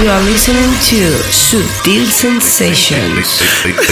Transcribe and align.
You 0.00 0.08
are 0.08 0.24
listening 0.24 0.72
to 0.88 1.12
Sutil 1.28 2.08
Sensations. 2.08 3.36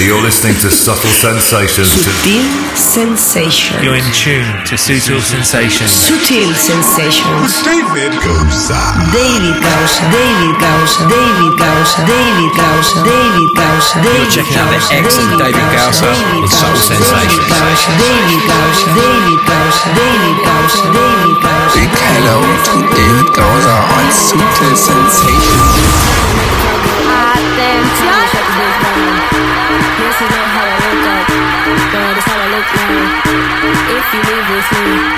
You're 0.00 0.24
listening 0.24 0.56
to 0.64 0.72
Subtle 0.72 1.12
Sensations. 1.12 1.84
Sutil 1.84 2.48
Sensations. 2.72 3.84
You're 3.84 4.00
in 4.00 4.08
tune 4.16 4.48
to 4.72 4.80
Sutil 4.80 5.20
Sensations. 5.20 5.92
Sutil 5.92 6.48
Sensations. 6.56 7.60
David 7.60 8.16
Gosa. 8.24 8.80
David 9.12 9.60
Gausa. 9.60 10.00
David 10.08 10.56
Gausa. 10.56 11.00
David 11.12 11.52
Gausa. 11.60 12.00
David 12.08 12.52
Gausa. 12.56 12.96
David 13.04 13.50
Gausa. 13.52 14.00
David 14.00 14.28
checking 14.32 14.56
out 14.64 14.72
the 14.72 14.80
excellent 14.88 15.36
David 15.44 15.68
Gausa 15.76 16.08
David 16.08 16.40
with 16.40 16.52
Soul 16.56 16.72
Gausa, 16.72 16.88
Sensations. 16.88 17.52
David 18.00 18.40
Gausa. 18.48 18.88
David 18.96 19.40
Gausa. 19.44 19.88
David 19.92 20.36
Gausa. 20.40 20.88
David 20.88 21.36
Gausa. 21.44 21.76
Big 21.76 21.92
hello 21.92 22.40
to 22.64 22.76
David 22.96 23.28
Gosa 23.36 23.76
on 23.92 24.08
Sutil 24.08 24.72
Sensations. 24.72 25.97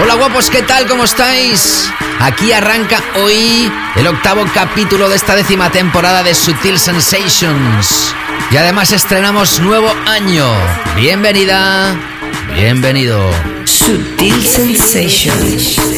Hola 0.03 0.15
guapos, 0.15 0.51
¿qué 0.51 0.63
tal? 0.63 0.87
¿Cómo 0.87 1.05
estáis? 1.05 1.91
Aquí 2.21 2.53
arranca 2.53 3.03
hoy 3.17 3.71
el 3.97 4.07
octavo 4.07 4.45
capítulo 4.53 5.09
de 5.09 5.17
esta 5.17 5.35
décima 5.35 5.71
temporada 5.71 6.23
de 6.23 6.35
Sutil 6.35 6.79
Sensations. 6.79 8.15
Y 8.51 8.57
además 8.57 8.93
estrenamos 8.93 9.61
nuevo 9.61 9.95
año. 10.07 10.47
Bienvenida, 10.97 11.95
bienvenido. 12.55 13.31
Sutil 13.65 14.45
Sensations. 14.45 15.90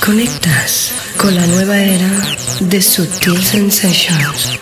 Conectas 0.00 0.92
con 1.16 1.34
la 1.34 1.46
nueva 1.46 1.78
era 1.78 2.10
de 2.60 2.82
Sutil 2.82 3.42
Sensations. 3.42 4.58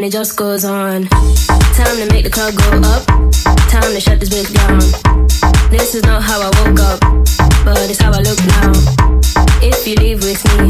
and 0.00 0.04
it 0.04 0.12
just 0.12 0.36
goes 0.36 0.64
on. 0.64 1.06
Time 1.08 1.96
to 1.96 2.06
make 2.12 2.24
the 2.24 2.30
club 2.30 2.54
go 2.54 2.64
up. 2.88 3.04
Time 3.68 3.92
to 3.92 4.00
shut 4.00 4.20
this 4.20 4.28
bitch 4.28 4.52
down. 4.54 4.78
This 5.70 5.94
is 5.94 6.02
not 6.04 6.22
how 6.22 6.40
I 6.40 6.50
woke 6.60 6.80
up, 6.80 7.00
but 7.64 7.90
it's 7.90 8.00
how 8.00 8.12
I 8.12 8.20
look 8.20 8.40
now. 8.46 9.39
If 9.72 9.86
you 9.86 9.94
leave 9.94 10.22
with 10.24 10.42
me, 10.58 10.68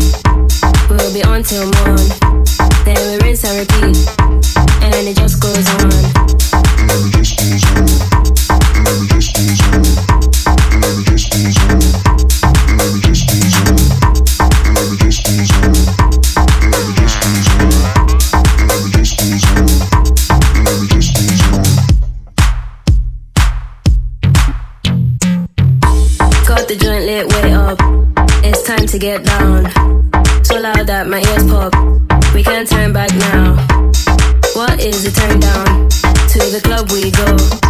we'll 0.89 1.13
be 1.15 1.25
on 1.25 1.43
till 1.43 1.65
morn. 1.65 1.97
Then 2.85 3.01
we 3.09 3.19
rinse 3.25 3.45
and 3.45 3.59
repeat, 3.59 3.97
and 4.85 5.09
it 5.09 5.17
just 5.17 5.41
goes 5.41 5.67
on. 5.81 6.50
To 28.91 28.99
get 28.99 29.23
down. 29.23 29.71
So 30.45 30.59
loud 30.59 30.89
that 30.89 31.07
my 31.07 31.19
ears 31.19 31.45
pop. 31.49 31.73
We 32.35 32.43
can't 32.43 32.69
turn 32.69 32.93
back 32.93 33.15
now. 33.31 33.55
What 34.55 34.81
is 34.81 35.05
the 35.05 35.13
turn 35.13 35.39
down? 35.39 35.89
To 36.31 36.39
the 36.51 36.61
club 36.61 36.91
we 36.91 37.13
go. 37.13 37.70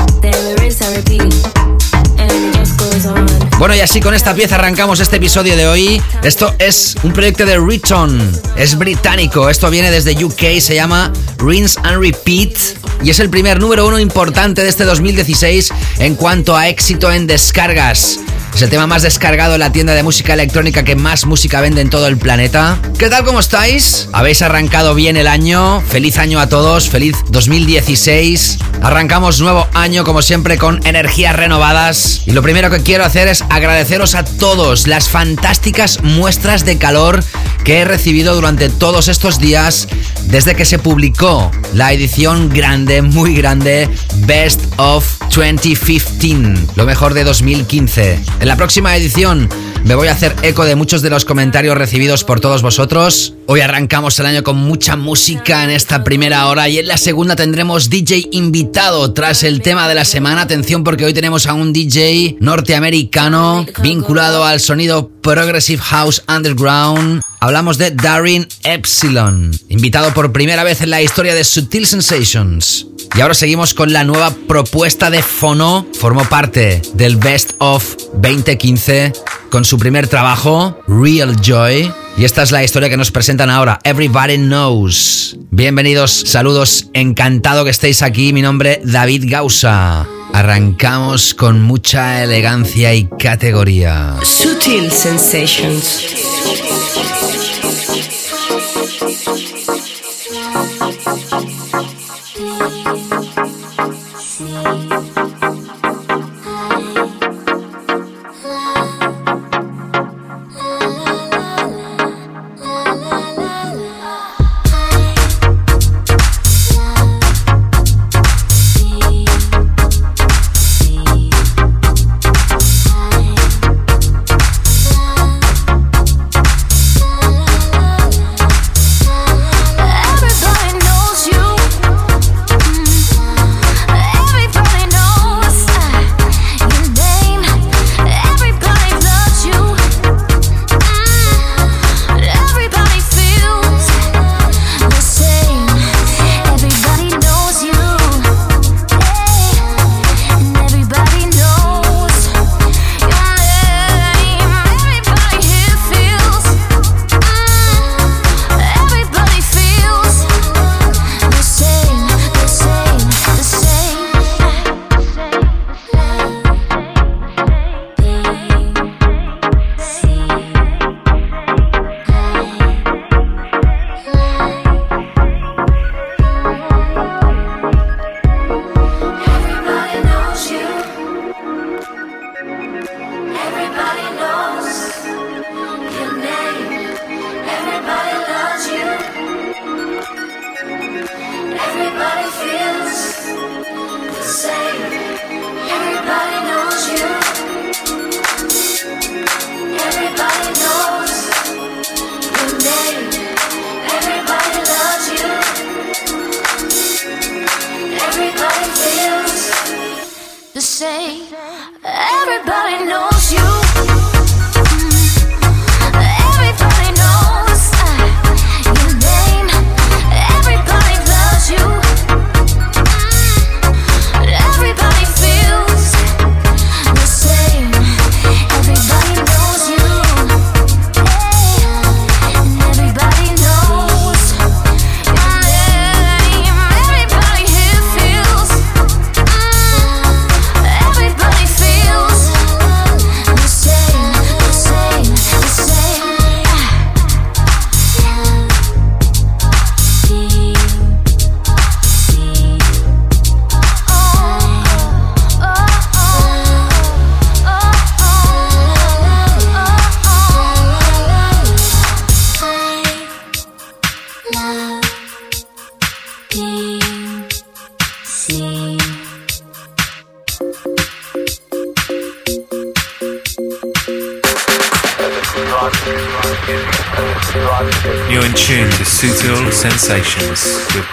Bueno, 3.61 3.75
y 3.75 3.79
así 3.79 3.99
con 3.99 4.15
esta 4.15 4.33
pieza 4.33 4.55
arrancamos 4.55 5.01
este 5.01 5.17
episodio 5.17 5.55
de 5.55 5.67
hoy. 5.67 6.01
Esto 6.23 6.51
es 6.57 6.95
un 7.03 7.13
proyecto 7.13 7.45
de 7.45 7.59
Riton, 7.59 8.41
es 8.55 8.75
británico. 8.75 9.51
Esto 9.51 9.69
viene 9.69 9.91
desde 9.91 10.25
UK, 10.25 10.59
se 10.59 10.73
llama 10.73 11.13
Rinse 11.37 11.79
and 11.83 12.01
Repeat. 12.01 12.57
Y 13.03 13.11
es 13.11 13.19
el 13.19 13.29
primer 13.29 13.59
número 13.59 13.85
uno 13.85 13.99
importante 13.99 14.63
de 14.63 14.69
este 14.69 14.83
2016 14.83 15.69
en 15.99 16.15
cuanto 16.15 16.57
a 16.57 16.69
éxito 16.69 17.11
en 17.11 17.27
descargas. 17.27 18.17
Es 18.53 18.61
el 18.61 18.69
tema 18.69 18.85
más 18.85 19.01
descargado 19.01 19.53
en 19.53 19.61
la 19.61 19.71
tienda 19.71 19.93
de 19.93 20.03
música 20.03 20.33
electrónica 20.33 20.83
que 20.83 20.95
más 20.95 21.25
música 21.25 21.61
vende 21.61 21.81
en 21.81 21.89
todo 21.89 22.07
el 22.07 22.17
planeta. 22.17 22.77
¿Qué 22.99 23.09
tal? 23.09 23.23
¿Cómo 23.23 23.39
estáis? 23.39 24.09
¿Habéis 24.11 24.41
arrancado 24.41 24.93
bien 24.93 25.15
el 25.15 25.27
año? 25.27 25.81
Feliz 25.81 26.17
año 26.17 26.39
a 26.39 26.49
todos, 26.49 26.89
feliz 26.89 27.15
2016. 27.29 28.59
Arrancamos 28.81 29.39
nuevo 29.39 29.67
año 29.73 30.03
como 30.03 30.21
siempre 30.21 30.57
con 30.57 30.85
energías 30.85 31.35
renovadas. 31.35 32.23
Y 32.25 32.31
lo 32.31 32.41
primero 32.41 32.69
que 32.69 32.81
quiero 32.81 33.05
hacer 33.05 33.29
es 33.29 33.43
agradeceros 33.49 34.15
a 34.15 34.25
todos 34.25 34.85
las 34.87 35.07
fantásticas 35.07 36.03
muestras 36.03 36.65
de 36.65 36.77
calor 36.77 37.23
que 37.63 37.79
he 37.79 37.85
recibido 37.85 38.35
durante 38.35 38.69
todos 38.69 39.07
estos 39.07 39.39
días 39.39 39.87
desde 40.25 40.55
que 40.55 40.65
se 40.65 40.79
publicó 40.79 41.51
la 41.73 41.93
edición 41.93 42.49
grande, 42.49 43.01
muy 43.01 43.35
grande, 43.35 43.89
Best 44.25 44.61
of 44.77 45.05
2015, 45.35 46.67
lo 46.75 46.85
mejor 46.85 47.13
de 47.13 47.23
2015. 47.23 48.19
En 48.41 48.47
la 48.47 48.55
próxima 48.55 48.97
edición 48.97 49.47
me 49.83 49.95
voy 49.95 50.07
a 50.07 50.11
hacer 50.11 50.35
eco 50.43 50.65
de 50.65 50.75
muchos 50.75 51.01
de 51.01 51.09
los 51.09 51.25
comentarios 51.25 51.77
recibidos 51.77 52.23
por 52.23 52.39
todos 52.39 52.61
vosotros. 52.61 53.33
Hoy 53.47 53.61
arrancamos 53.61 54.17
el 54.19 54.25
año 54.25 54.43
con 54.43 54.57
mucha 54.57 54.95
música 54.95 55.63
en 55.63 55.71
esta 55.71 56.03
primera 56.03 56.47
hora 56.47 56.69
y 56.69 56.79
en 56.79 56.87
la 56.87 56.97
segunda 56.97 57.35
tendremos 57.35 57.89
DJ 57.89 58.29
invitado 58.31 59.13
tras 59.13 59.43
el 59.43 59.61
tema 59.61 59.87
de 59.87 59.95
la 59.95 60.05
semana. 60.05 60.41
Atención 60.41 60.83
porque 60.83 61.05
hoy 61.05 61.13
tenemos 61.13 61.47
a 61.47 61.53
un 61.53 61.73
DJ 61.73 62.37
norteamericano 62.39 63.65
vinculado 63.81 64.45
al 64.45 64.59
sonido 64.59 65.09
Progressive 65.21 65.81
House 65.81 66.23
Underground. 66.27 67.21
Hablamos 67.39 67.77
de 67.77 67.91
Darin 67.91 68.47
Epsilon, 68.63 69.51
invitado 69.69 70.13
por 70.13 70.31
primera 70.31 70.63
vez 70.63 70.81
en 70.81 70.91
la 70.91 71.01
historia 71.01 71.33
de 71.33 71.43
Sutil 71.43 71.87
Sensations. 71.87 72.85
Y 73.15 73.21
ahora 73.21 73.33
seguimos 73.33 73.73
con 73.73 73.91
la 73.91 74.03
nueva 74.03 74.33
propuesta 74.47 75.09
de 75.09 75.21
Fono. 75.21 75.85
Formó 75.99 76.23
parte 76.25 76.81
del 76.93 77.17
Best 77.17 77.53
of 77.57 77.95
2015 78.13 79.11
con 79.51 79.65
su 79.65 79.77
primer 79.77 80.07
trabajo, 80.07 80.81
Real 80.87 81.35
Joy. 81.39 81.91
Y 82.17 82.23
esta 82.23 82.41
es 82.41 82.51
la 82.51 82.63
historia 82.63 82.89
que 82.89 82.97
nos 82.97 83.11
presentan 83.11 83.51
ahora, 83.51 83.79
Everybody 83.83 84.37
Knows. 84.37 85.37
Bienvenidos, 85.51 86.11
saludos, 86.11 86.87
encantado 86.93 87.63
que 87.63 87.69
estéis 87.69 88.01
aquí. 88.01 88.33
Mi 88.33 88.41
nombre, 88.41 88.81
David 88.83 89.25
Gausa. 89.27 90.07
Arrancamos 90.33 91.33
con 91.33 91.61
mucha 91.61 92.23
elegancia 92.23 92.93
y 92.95 93.05
categoría. 93.19 94.15
Sutil 94.23 94.89
Sensations. 94.89 95.99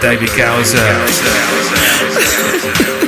David 0.01 0.29
Gowser. 0.37 0.79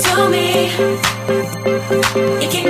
to 0.00 0.28
me. 0.28 0.70
You 2.42 2.48
keep 2.48 2.63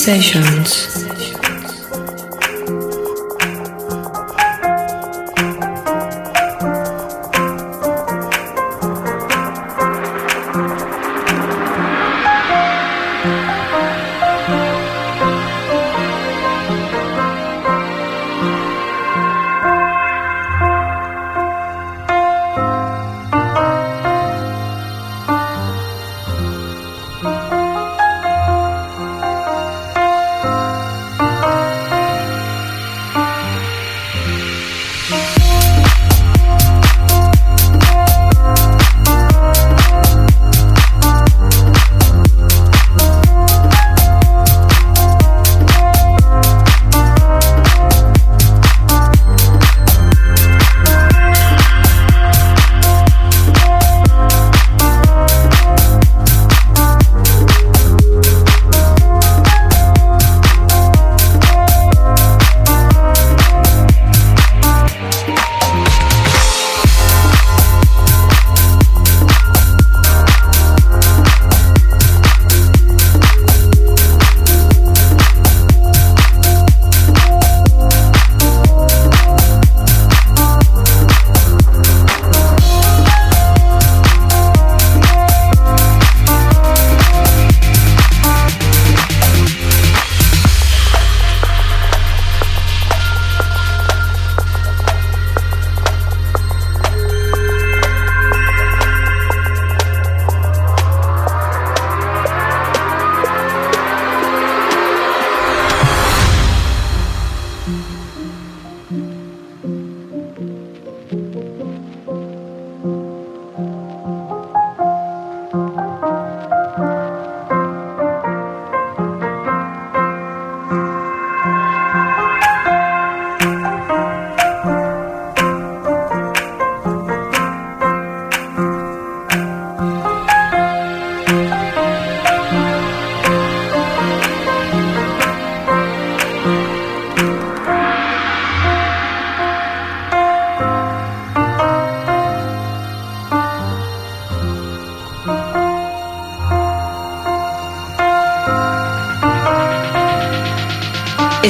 Sutil 0.00 0.59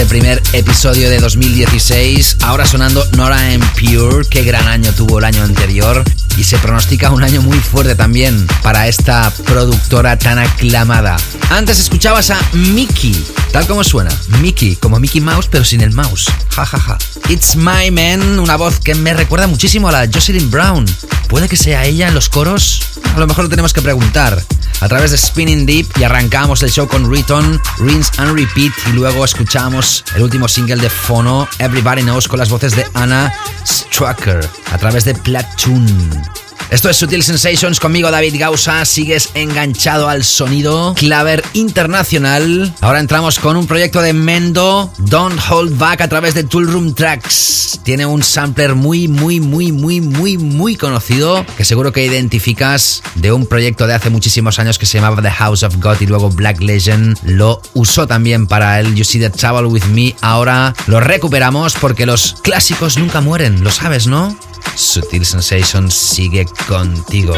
Este 0.00 0.14
primer 0.14 0.42
episodio 0.54 1.10
de 1.10 1.18
2016. 1.18 2.38
Ahora 2.44 2.64
sonando 2.64 3.06
Nora 3.18 3.52
en 3.52 3.60
Pure, 3.60 4.26
qué 4.30 4.42
gran 4.42 4.66
año 4.66 4.94
tuvo 4.94 5.18
el 5.18 5.26
año 5.26 5.42
anterior. 5.42 6.02
Y 6.38 6.44
se 6.44 6.56
pronostica 6.56 7.10
un 7.10 7.22
año 7.22 7.42
muy 7.42 7.58
fuerte 7.58 7.94
también 7.94 8.46
para 8.62 8.88
esta 8.88 9.30
productora 9.44 10.18
tan 10.18 10.38
aclamada. 10.38 11.18
Antes 11.50 11.80
escuchabas 11.80 12.30
a 12.30 12.38
Mickey, 12.54 13.14
tal 13.52 13.66
como 13.66 13.84
suena. 13.84 14.10
Mickey, 14.40 14.76
como 14.76 14.98
Mickey 14.98 15.20
Mouse, 15.20 15.48
pero 15.50 15.66
sin 15.66 15.82
el 15.82 15.92
mouse. 15.92 16.32
Ja, 16.48 16.64
ja, 16.64 16.80
ja. 16.80 16.98
It's 17.28 17.56
My 17.56 17.90
Man, 17.90 18.38
una 18.38 18.56
voz 18.56 18.80
que 18.80 18.94
me 18.94 19.12
recuerda 19.12 19.48
muchísimo 19.48 19.88
a 19.88 19.92
la 19.92 20.08
Jocelyn 20.10 20.50
Brown. 20.50 20.86
¿Puede 21.28 21.46
que 21.46 21.58
sea 21.58 21.84
ella 21.84 22.08
en 22.08 22.14
los 22.14 22.30
coros? 22.30 22.80
A 23.14 23.18
lo 23.18 23.26
mejor 23.26 23.44
lo 23.44 23.50
tenemos 23.50 23.74
que 23.74 23.82
preguntar 23.82 24.42
a 24.80 24.88
través 24.88 25.10
de 25.10 25.18
Spinning 25.18 25.66
Deep 25.66 25.86
y 25.98 26.04
arrancamos 26.04 26.62
el 26.62 26.70
show 26.70 26.88
con 26.88 27.10
Return, 27.10 27.60
Rinse 27.78 28.10
and 28.18 28.36
Repeat 28.36 28.72
y 28.88 28.92
luego 28.92 29.24
escuchamos 29.24 30.04
el 30.16 30.22
último 30.22 30.48
single 30.48 30.76
de 30.76 30.90
Fono, 30.90 31.48
Everybody 31.58 32.02
Knows 32.02 32.28
con 32.28 32.38
las 32.38 32.50
voces 32.50 32.74
de 32.74 32.86
Anna 32.94 33.32
Strucker 33.66 34.48
a 34.72 34.78
través 34.78 35.04
de 35.04 35.14
Platoon. 35.14 36.22
Esto 36.70 36.88
es 36.88 36.98
Sutil 36.98 37.24
Sensations 37.24 37.80
conmigo 37.80 38.12
David 38.12 38.36
Gausa, 38.38 38.84
sigues 38.84 39.30
enganchado 39.34 40.08
al 40.08 40.22
sonido 40.22 40.94
Claver 40.94 41.42
Internacional. 41.52 42.72
Ahora 42.80 43.00
entramos 43.00 43.40
con 43.40 43.56
un 43.56 43.66
proyecto 43.66 44.00
de 44.00 44.12
Mendo, 44.12 44.92
Don't 44.98 45.40
Hold 45.50 45.76
Back 45.78 46.02
a 46.02 46.08
través 46.08 46.34
de 46.34 46.44
Toolroom 46.44 46.94
Tracks. 46.94 47.80
Tiene 47.82 48.06
un 48.06 48.22
sampler 48.22 48.76
muy, 48.76 49.08
muy, 49.08 49.40
muy, 49.40 49.72
muy, 49.72 50.00
muy, 50.00 50.38
muy 50.38 50.76
conocido 50.76 51.44
que 51.56 51.64
seguro 51.64 51.92
que 51.92 52.06
identificas 52.06 53.02
de 53.20 53.32
un 53.32 53.46
proyecto 53.46 53.86
de 53.86 53.94
hace 53.94 54.10
muchísimos 54.10 54.58
años 54.58 54.78
que 54.78 54.86
se 54.86 54.98
llamaba 54.98 55.22
The 55.22 55.30
House 55.30 55.62
of 55.62 55.76
God 55.76 56.00
y 56.00 56.06
luego 56.06 56.30
Black 56.30 56.60
Legend 56.60 57.18
lo 57.22 57.60
usó 57.74 58.06
también 58.06 58.46
para 58.46 58.80
el 58.80 58.94
You 58.94 59.04
See 59.04 59.20
the 59.20 59.30
Trouble 59.30 59.66
with 59.66 59.84
Me. 59.84 60.14
Ahora 60.20 60.74
lo 60.86 61.00
recuperamos 61.00 61.74
porque 61.74 62.06
los 62.06 62.36
clásicos 62.42 62.96
nunca 62.96 63.20
mueren, 63.20 63.62
lo 63.62 63.70
sabes, 63.70 64.06
¿no? 64.06 64.36
Sutil 64.74 65.26
Sensations 65.26 65.94
sigue 65.94 66.46
contigo. 66.66 67.34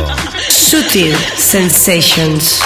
Sutil 0.49 1.16
Sensations. 1.37 2.61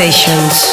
Sensations. 0.00 0.69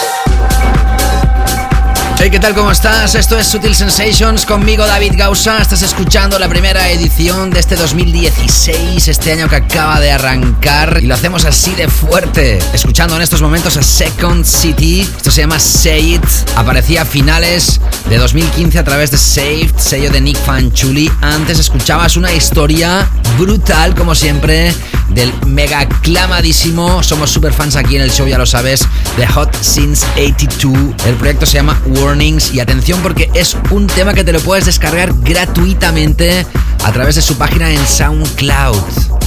Estás? 2.77 3.15
Esto 3.15 3.39
es 3.39 3.47
Sutil 3.47 3.73
Sensations 3.73 4.45
conmigo, 4.45 4.85
David 4.85 5.13
Gausa. 5.15 5.59
Estás 5.59 5.81
escuchando 5.81 6.37
la 6.37 6.47
primera 6.47 6.91
edición 6.91 7.49
de 7.49 7.59
este 7.59 7.75
2016, 7.75 9.07
este 9.07 9.31
año 9.31 9.49
que 9.49 9.55
acaba 9.55 9.99
de 9.99 10.11
arrancar. 10.11 10.99
Y 11.01 11.07
lo 11.07 11.15
hacemos 11.15 11.45
así 11.45 11.73
de 11.73 11.87
fuerte. 11.87 12.59
Escuchando 12.73 13.15
en 13.15 13.23
estos 13.23 13.41
momentos 13.41 13.77
a 13.77 13.81
Second 13.81 14.45
City. 14.45 15.01
Esto 15.01 15.31
se 15.31 15.41
llama 15.41 15.59
Say 15.59 16.15
It. 16.15 16.23
Aparecía 16.55 17.01
a 17.01 17.05
finales 17.05 17.81
de 18.09 18.17
2015 18.17 18.77
a 18.77 18.83
través 18.83 19.09
de 19.09 19.17
Saved, 19.17 19.75
sello 19.79 20.11
de 20.11 20.21
Nick 20.21 20.37
Fanchuli. 20.37 21.11
Antes 21.21 21.57
escuchabas 21.57 22.15
una 22.15 22.31
historia 22.31 23.07
brutal, 23.39 23.95
como 23.95 24.13
siempre 24.13 24.71
del 25.09 25.33
mega 25.47 25.79
aclamadísimo. 25.79 27.01
Somos 27.01 27.31
super 27.31 27.53
fans 27.53 27.75
aquí 27.75 27.95
en 27.95 28.03
el 28.03 28.11
show, 28.11 28.27
ya 28.27 28.37
lo 28.37 28.45
sabes, 28.45 28.81
de 29.17 29.25
Hot 29.25 29.55
Since 29.61 30.05
82. 30.15 30.93
El 31.05 31.15
proyecto 31.15 31.45
se 31.45 31.53
llama 31.53 31.81
Warnings 31.87 32.53
y 32.53 32.59
atención 32.67 32.99
porque 33.01 33.31
es 33.33 33.55
un 33.71 33.87
tema 33.87 34.13
que 34.13 34.25
te 34.25 34.33
lo 34.33 34.41
puedes 34.41 34.65
descargar 34.65 35.13
gratuitamente 35.21 36.45
a 36.83 36.91
través 36.91 37.15
de 37.15 37.21
su 37.21 37.37
página 37.37 37.71
en 37.71 37.85
SoundCloud. 37.87 38.77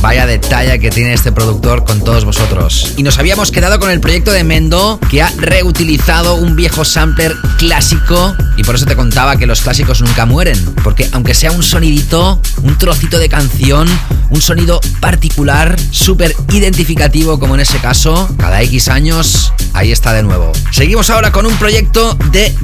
Vaya 0.02 0.26
detalle 0.26 0.78
que 0.78 0.90
tiene 0.90 1.12
este 1.14 1.32
productor 1.32 1.84
con 1.84 2.02
todos 2.02 2.24
vosotros. 2.24 2.94
Y 2.96 3.02
nos 3.02 3.18
habíamos 3.18 3.50
quedado 3.50 3.78
con 3.78 3.90
el 3.90 4.00
proyecto 4.00 4.32
de 4.32 4.44
Mendo, 4.44 4.98
que 5.10 5.22
ha 5.22 5.30
reutilizado 5.36 6.36
un 6.36 6.56
viejo 6.56 6.84
sampler 6.84 7.34
clásico. 7.58 8.34
Y 8.56 8.64
por 8.64 8.76
eso 8.76 8.86
te 8.86 8.96
contaba 8.96 9.36
que 9.36 9.46
los 9.46 9.60
clásicos 9.60 10.00
nunca 10.00 10.24
mueren. 10.24 10.74
Porque 10.82 11.08
aunque 11.12 11.34
sea 11.34 11.52
un 11.52 11.62
sonidito, 11.62 12.40
un 12.62 12.78
trocito 12.78 13.18
de 13.18 13.28
canción, 13.28 13.88
un 14.30 14.40
sonido 14.40 14.80
particular, 15.00 15.76
súper 15.90 16.34
identificativo 16.52 17.38
como 17.38 17.54
en 17.54 17.60
ese 17.60 17.78
caso, 17.78 18.28
cada 18.38 18.62
X 18.62 18.88
años, 18.88 19.52
ahí 19.74 19.92
está 19.92 20.14
de 20.14 20.22
nuevo. 20.22 20.52
Seguimos 20.72 21.10
ahora 21.10 21.30
con 21.30 21.44
un 21.44 21.54
proyecto 21.56 22.16
de 22.32 22.54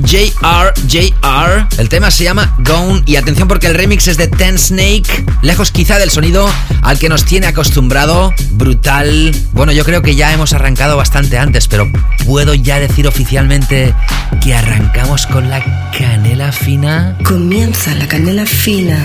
JRJR, 0.86 1.66
el 1.78 1.88
tema 1.88 2.10
se 2.10 2.24
llama 2.24 2.54
Gone 2.58 3.02
y 3.06 3.16
atención 3.16 3.48
porque 3.48 3.66
el 3.66 3.74
remix 3.74 4.08
es 4.08 4.16
de 4.16 4.28
Ten 4.28 4.58
Snake, 4.58 5.24
lejos 5.42 5.70
quizá 5.70 5.98
del 5.98 6.10
sonido 6.10 6.48
al 6.82 6.98
que 6.98 7.08
nos 7.08 7.24
tiene 7.24 7.46
acostumbrado, 7.46 8.32
brutal. 8.52 9.34
Bueno, 9.52 9.72
yo 9.72 9.84
creo 9.84 10.02
que 10.02 10.14
ya 10.14 10.32
hemos 10.32 10.52
arrancado 10.52 10.96
bastante 10.96 11.38
antes, 11.38 11.68
pero 11.68 11.90
puedo 12.24 12.54
ya 12.54 12.78
decir 12.78 13.06
oficialmente 13.06 13.94
que 14.42 14.54
arrancamos 14.54 15.26
con 15.26 15.48
la 15.48 15.62
canela 15.96 16.52
fina. 16.52 17.16
Comienza 17.24 17.94
la 17.94 18.06
canela 18.06 18.46
fina 18.46 18.98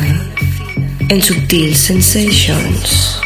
en 1.10 1.22
Subtil 1.22 1.76
Sensations. 1.76 3.22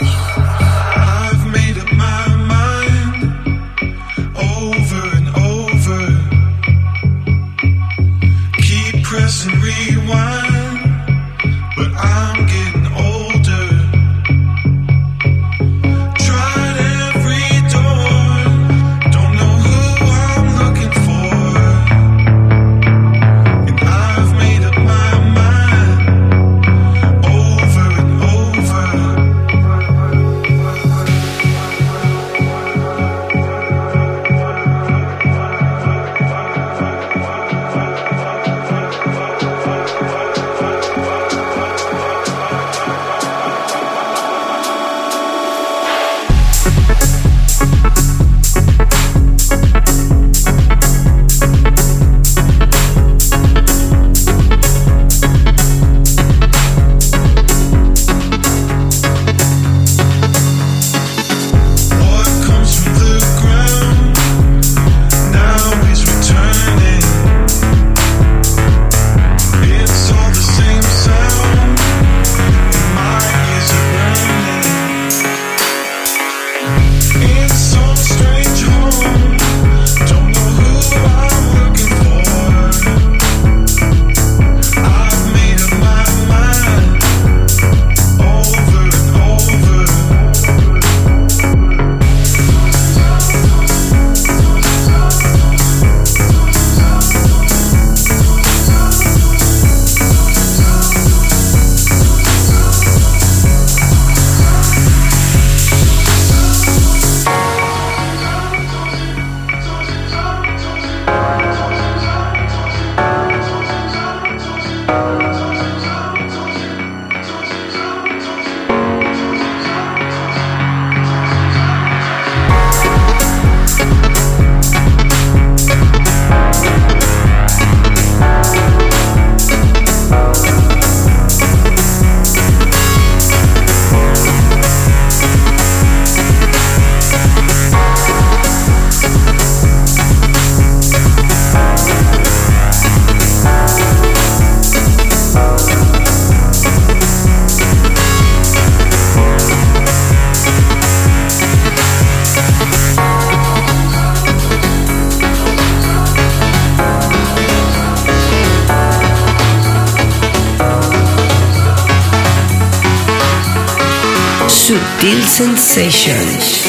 Sensations. 165.35 166.63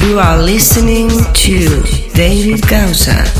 You 0.00 0.18
are 0.18 0.38
listening 0.38 1.10
to 1.34 1.82
David 2.14 2.66
Gausa 2.66 3.37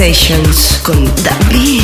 Sensations 0.00 0.80
con 0.82 1.04
David 1.22 1.79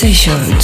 Sutil 0.00 0.59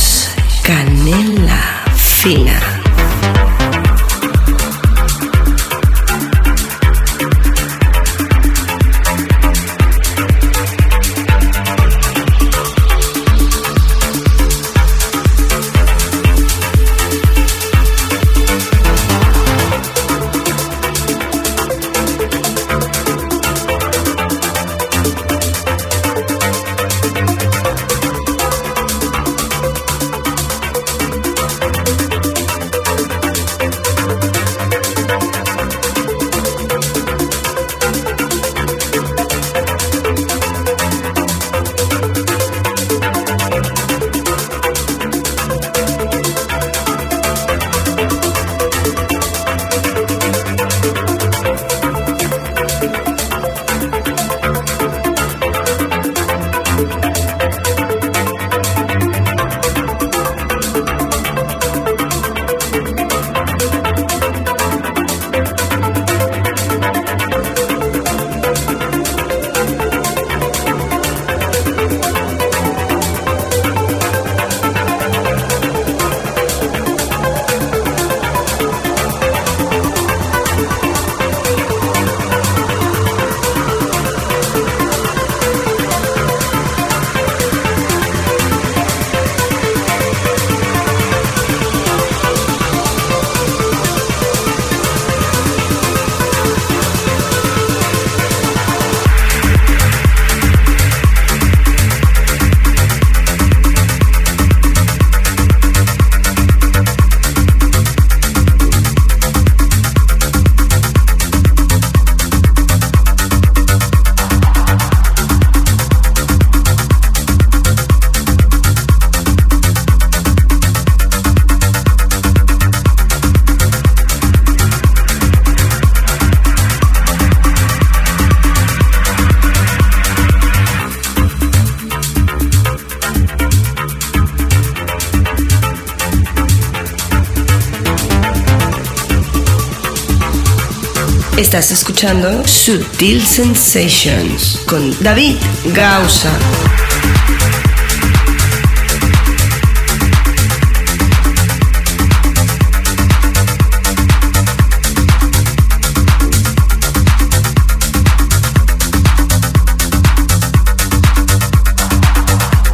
Estás 141.56 141.72
escuchando 141.72 142.46
Sutil 142.46 143.24
Sensations 143.24 144.60
con 144.66 144.94
David 145.02 145.36
Gausa. 145.72 146.30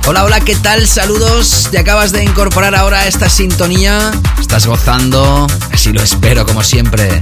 Hola, 0.07 0.25
hola, 0.25 0.41
¿qué 0.41 0.57
tal? 0.57 0.89
Saludos. 0.89 1.69
Te 1.71 1.79
acabas 1.79 2.11
de 2.11 2.25
incorporar 2.25 2.75
ahora 2.75 2.99
a 2.99 3.07
esta 3.07 3.29
sintonía. 3.29 4.11
Estás 4.41 4.67
gozando. 4.67 5.47
Así 5.73 5.93
lo 5.93 6.03
espero, 6.03 6.45
como 6.45 6.65
siempre. 6.65 7.21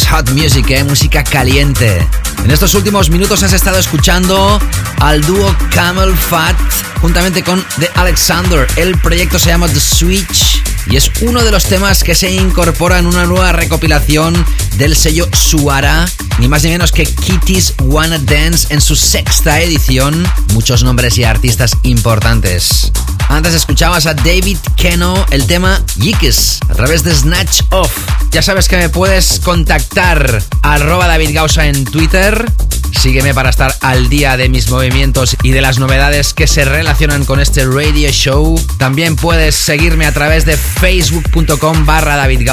Hot 0.00 0.30
Music, 0.30 0.70
¿eh? 0.70 0.84
música 0.84 1.22
caliente. 1.22 2.08
En 2.44 2.50
estos 2.50 2.74
últimos 2.74 3.10
minutos 3.10 3.42
has 3.42 3.52
estado 3.52 3.78
escuchando 3.78 4.58
al 5.00 5.20
dúo 5.20 5.54
Camel 5.70 6.16
Fat 6.16 6.56
juntamente 7.02 7.42
con 7.42 7.62
The 7.78 7.90
Alexander. 7.96 8.66
El 8.76 8.98
proyecto 8.98 9.38
se 9.38 9.50
llama 9.50 9.68
The 9.68 9.80
Switch 9.80 10.62
y 10.86 10.96
es 10.96 11.10
uno 11.20 11.44
de 11.44 11.50
los 11.50 11.64
temas 11.64 12.02
que 12.02 12.14
se 12.14 12.30
incorpora 12.30 12.98
en 12.98 13.06
una 13.06 13.26
nueva 13.26 13.52
recopilación 13.52 14.34
del 14.78 14.96
sello 14.96 15.28
Suara, 15.30 16.08
ni 16.38 16.48
más 16.48 16.64
ni 16.64 16.70
menos 16.70 16.90
que 16.90 17.04
Kitty's 17.04 17.74
Wanna 17.82 18.18
Dance 18.18 18.72
en 18.72 18.80
su 18.80 18.96
sexta 18.96 19.60
edición. 19.60 20.24
Muchos 20.54 20.82
nombres 20.82 21.18
y 21.18 21.24
artistas 21.24 21.76
importantes. 21.82 22.90
Antes 23.28 23.52
escuchabas 23.52 24.06
a 24.06 24.14
David 24.14 24.56
Keno 24.76 25.26
el 25.30 25.46
tema 25.46 25.82
Yikes 25.96 26.60
a 26.70 26.72
través 26.72 27.04
de 27.04 27.14
Snatch 27.14 27.60
Off. 27.70 27.92
Ya 28.32 28.40
sabes 28.40 28.66
que 28.66 28.78
me 28.78 28.88
puedes 28.88 29.40
contactar 29.40 30.42
arroba 30.62 31.06
David 31.06 31.36
en 31.58 31.84
Twitter. 31.84 32.50
Sígueme 32.98 33.34
para 33.34 33.50
estar 33.50 33.76
al 33.82 34.08
día 34.08 34.38
de 34.38 34.48
mis 34.48 34.70
movimientos 34.70 35.36
y 35.42 35.50
de 35.50 35.60
las 35.60 35.78
novedades 35.78 36.32
que 36.32 36.46
se 36.46 36.64
relacionan 36.64 37.26
con 37.26 37.40
este 37.40 37.66
radio 37.66 38.10
show. 38.10 38.58
También 38.78 39.16
puedes 39.16 39.54
seguirme 39.54 40.06
a 40.06 40.12
través 40.12 40.46
de 40.46 40.56
facebook.com 40.56 41.84
barra 41.84 42.16
David 42.16 42.48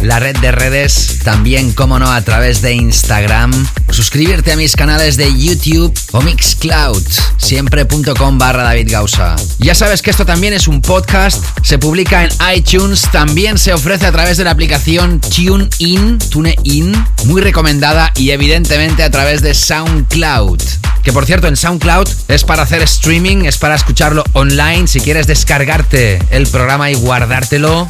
la 0.00 0.18
red 0.18 0.36
de 0.38 0.50
redes, 0.50 1.20
también 1.22 1.72
como 1.72 2.00
no 2.00 2.10
a 2.10 2.20
través 2.22 2.60
de 2.60 2.74
Instagram. 2.74 3.52
Suscribirte 3.90 4.52
a 4.52 4.56
mis 4.56 4.76
canales 4.76 5.16
de 5.16 5.36
YouTube 5.36 5.92
o 6.12 6.20
Mixcloud, 6.20 7.02
siempre.com 7.36 8.38
barra 8.38 8.62
David 8.62 8.90
Gausa. 8.90 9.36
Ya 9.58 9.74
sabes 9.74 10.02
que 10.02 10.10
esto 10.10 10.24
también 10.24 10.52
es 10.52 10.68
un 10.68 10.80
podcast, 10.80 11.44
se 11.62 11.78
publica 11.78 12.24
en 12.24 12.30
iTunes, 12.54 13.08
también 13.10 13.58
se 13.58 13.72
ofrece 13.72 14.06
a 14.06 14.12
través 14.12 14.36
de 14.36 14.44
la 14.44 14.52
aplicación 14.52 15.20
TuneIn, 15.20 16.18
TuneIn, 16.18 17.06
muy 17.24 17.40
recomendada 17.40 18.12
y 18.16 18.30
evidentemente 18.30 19.02
a 19.02 19.10
través 19.10 19.42
de 19.42 19.54
SoundCloud. 19.54 20.60
Que 21.02 21.12
por 21.12 21.26
cierto, 21.26 21.48
en 21.48 21.56
SoundCloud 21.56 22.08
es 22.28 22.44
para 22.44 22.62
hacer 22.64 22.82
streaming, 22.82 23.46
es 23.46 23.56
para 23.56 23.74
escucharlo 23.74 24.24
online. 24.34 24.86
Si 24.86 25.00
quieres 25.00 25.26
descargarte 25.26 26.18
el 26.30 26.46
programa 26.46 26.90
y 26.90 26.94
guardártelo 26.94 27.88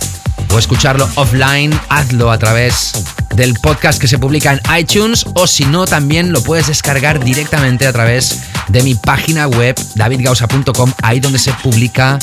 o 0.53 0.59
escucharlo 0.59 1.09
offline, 1.17 1.79
hazlo 1.89 2.31
a 2.31 2.39
través 2.39 2.93
del 3.39 3.55
podcast 3.55 4.01
que 4.01 4.09
se 4.09 4.19
publica 4.19 4.53
en 4.53 4.61
iTunes 4.77 5.25
o 5.35 5.47
si 5.47 5.65
no, 5.65 5.87
también 5.87 6.33
lo 6.33 6.43
puedes 6.43 6.67
descargar 6.67 7.23
directamente 7.23 7.87
a 7.87 7.93
través 7.93 8.41
de 8.67 8.83
mi 8.83 8.97
página 8.97 9.47
web 9.47 9.77
davidgausa.com, 9.95 10.93
ahí 11.03 11.21
donde 11.21 11.39
se 11.39 11.53
publica 11.53 12.19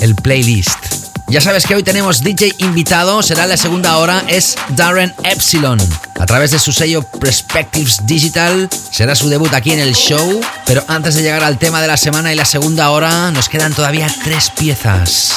el 0.00 0.14
playlist. 0.14 0.78
Ya 1.26 1.40
sabes 1.40 1.66
que 1.66 1.74
hoy 1.74 1.82
tenemos 1.82 2.22
DJ 2.22 2.54
invitado, 2.58 3.22
será 3.22 3.46
la 3.46 3.56
segunda 3.56 3.96
hora, 3.96 4.22
es 4.28 4.54
Darren 4.68 5.12
Epsilon. 5.24 5.80
A 6.20 6.26
través 6.26 6.52
de 6.52 6.60
su 6.60 6.70
sello 6.70 7.02
Perspectives 7.02 8.06
Digital 8.06 8.68
será 8.70 9.16
su 9.16 9.28
debut 9.28 9.52
aquí 9.54 9.72
en 9.72 9.80
el 9.80 9.96
show, 9.96 10.40
pero 10.64 10.84
antes 10.86 11.16
de 11.16 11.22
llegar 11.22 11.42
al 11.42 11.58
tema 11.58 11.82
de 11.82 11.88
la 11.88 11.96
semana 11.96 12.32
y 12.32 12.36
la 12.36 12.44
segunda 12.44 12.90
hora, 12.90 13.32
nos 13.32 13.48
quedan 13.48 13.74
todavía 13.74 14.06
tres 14.22 14.50
piezas. 14.50 15.32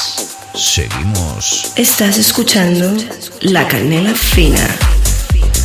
Seguimos. 0.54 1.74
Estás 1.76 2.20
escuchando 2.20 2.94
La 3.42 3.68
Canela 3.68 4.14
Fina 4.14 4.68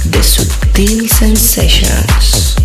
de 0.05 0.23
Sutil 0.23 1.09
Sensations. 1.09 2.60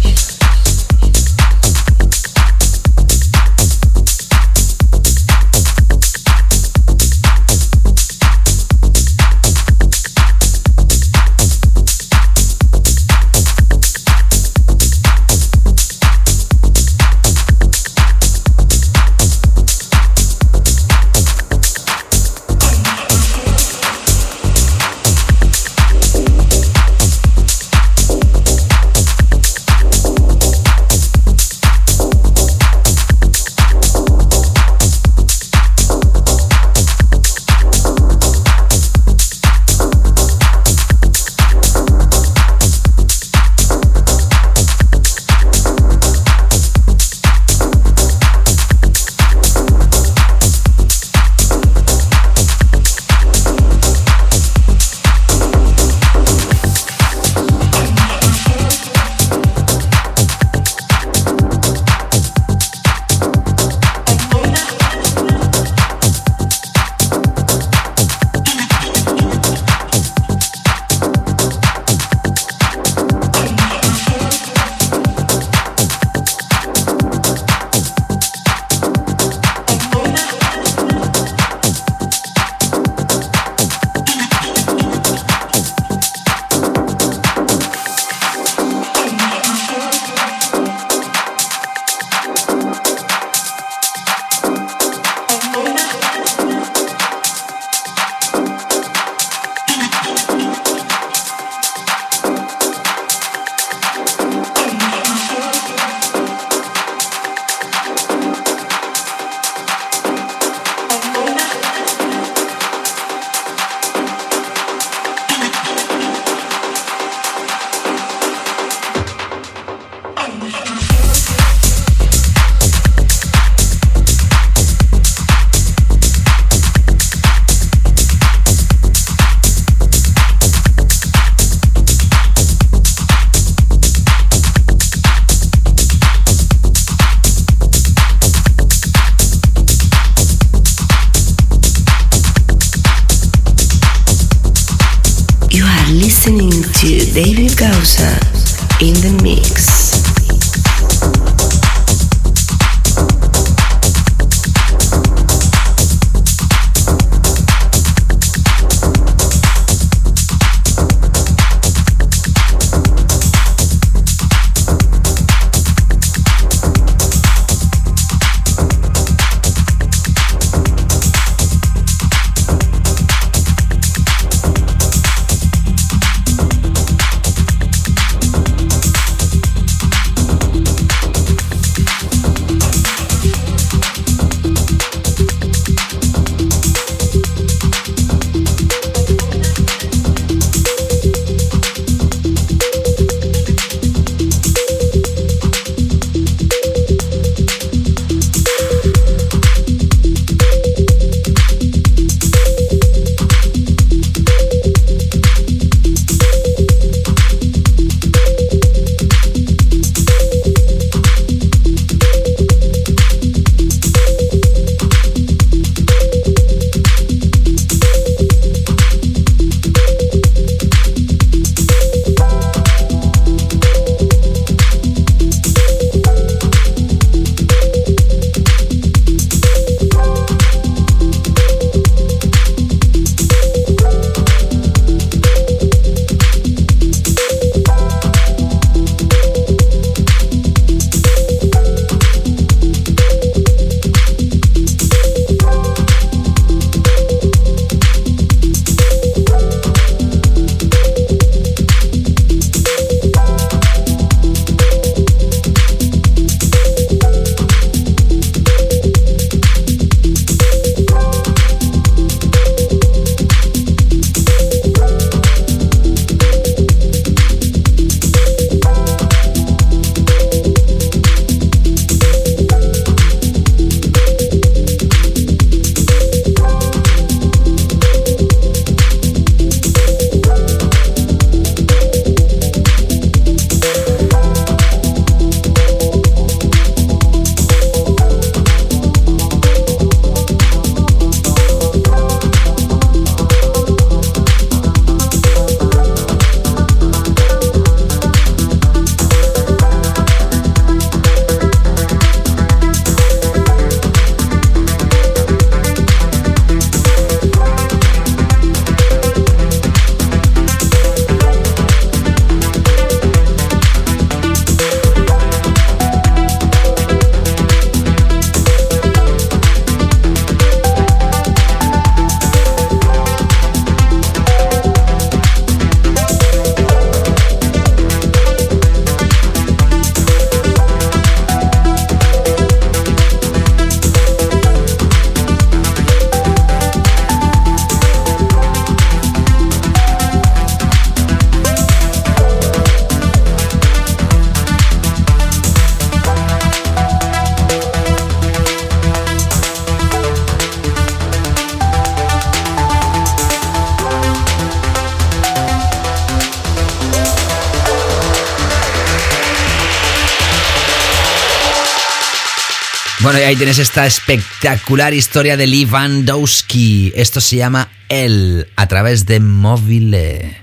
Tienes 363.37 363.59
esta 363.59 363.85
espectacular 363.85 364.93
historia 364.93 365.35
de 365.35 365.45
Lee 365.45 365.65
Vandowski. 365.65 366.93
Esto 366.95 367.19
se 367.19 367.37
llama 367.37 367.69
El 367.89 368.47
a 368.55 368.67
través 368.67 369.05
de 369.05 369.19
Mobile. 369.19 370.41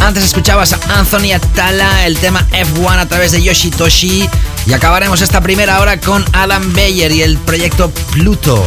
Antes 0.00 0.24
escuchabas 0.24 0.72
a 0.72 0.98
Anthony 0.98 1.32
Atala, 1.34 2.06
el 2.06 2.18
tema 2.18 2.46
F1 2.50 2.98
a 2.98 3.06
través 3.06 3.32
de 3.32 3.42
Yoshitoshi. 3.42 4.28
Y 4.66 4.72
acabaremos 4.72 5.20
esta 5.22 5.40
primera 5.40 5.80
hora 5.80 6.00
con 6.00 6.24
Adam 6.32 6.72
Beyer 6.72 7.10
y 7.12 7.22
el 7.22 7.36
proyecto 7.38 7.90
Pluto. 8.12 8.64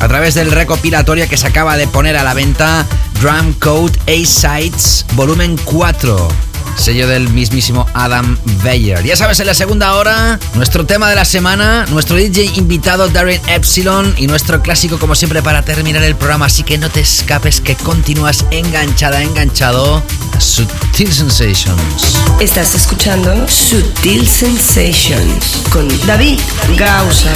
A 0.00 0.08
través 0.08 0.34
del 0.34 0.50
recopilatorio 0.50 1.28
que 1.28 1.36
se 1.36 1.46
acaba 1.46 1.76
de 1.76 1.86
poner 1.86 2.16
a 2.16 2.24
la 2.24 2.34
venta 2.34 2.84
Drum 3.20 3.54
Code 3.54 3.98
A-Sides 4.06 5.06
Volumen 5.14 5.56
4 5.64 6.45
sello 6.76 7.06
del 7.08 7.28
mismísimo 7.28 7.86
Adam 7.94 8.36
Beyer. 8.62 9.02
Ya 9.04 9.16
sabes, 9.16 9.40
en 9.40 9.46
la 9.46 9.54
segunda 9.54 9.94
hora, 9.94 10.38
nuestro 10.54 10.86
tema 10.86 11.08
de 11.08 11.16
la 11.16 11.24
semana, 11.24 11.86
nuestro 11.90 12.16
DJ 12.16 12.52
invitado 12.56 13.08
Darren 13.08 13.40
Epsilon 13.48 14.14
y 14.16 14.26
nuestro 14.26 14.62
clásico 14.62 14.98
como 14.98 15.14
siempre 15.14 15.42
para 15.42 15.62
terminar 15.62 16.02
el 16.02 16.16
programa, 16.16 16.46
así 16.46 16.62
que 16.62 16.78
no 16.78 16.90
te 16.90 17.00
escapes 17.00 17.60
que 17.60 17.74
continúas 17.76 18.44
enganchada, 18.50 19.22
enganchado 19.22 20.02
a 20.34 20.40
Sutil 20.40 21.12
Sensations. 21.12 22.18
Estás 22.40 22.74
escuchando 22.74 23.46
Sutil 23.48 24.26
Sensations 24.26 25.62
con 25.70 25.88
David 26.06 26.40
Gausa. 26.76 27.32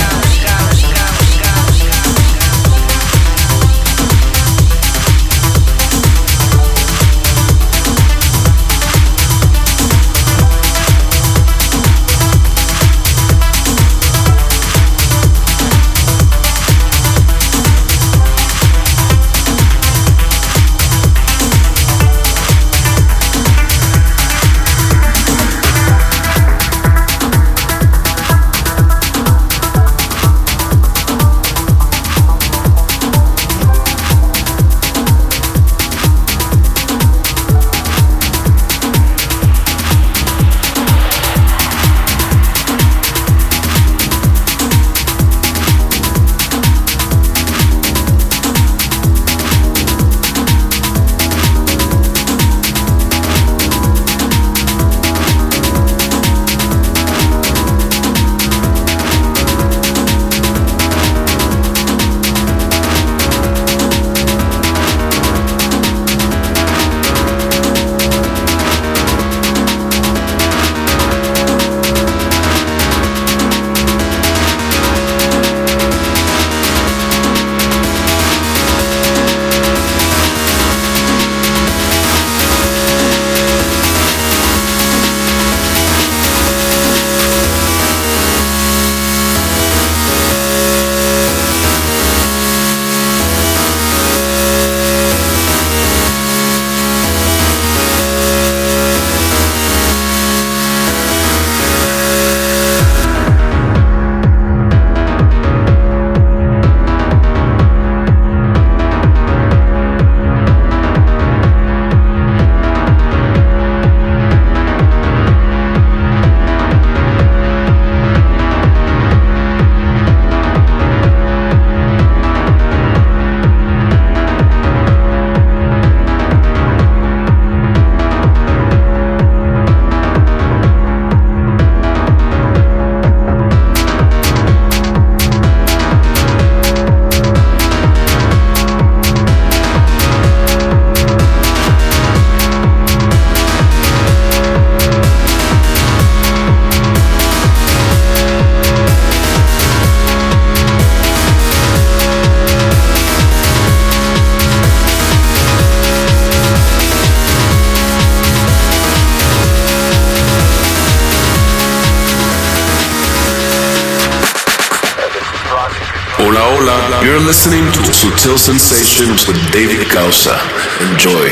Listening 167.31 167.73
to 167.73 167.81
Sutil 167.93 168.37
Sensations 168.37 169.29
with 169.29 169.39
David 169.53 169.89
Causa. 169.89 170.37
Enjoy. 170.81 171.31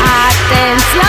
Atención. 0.00 1.06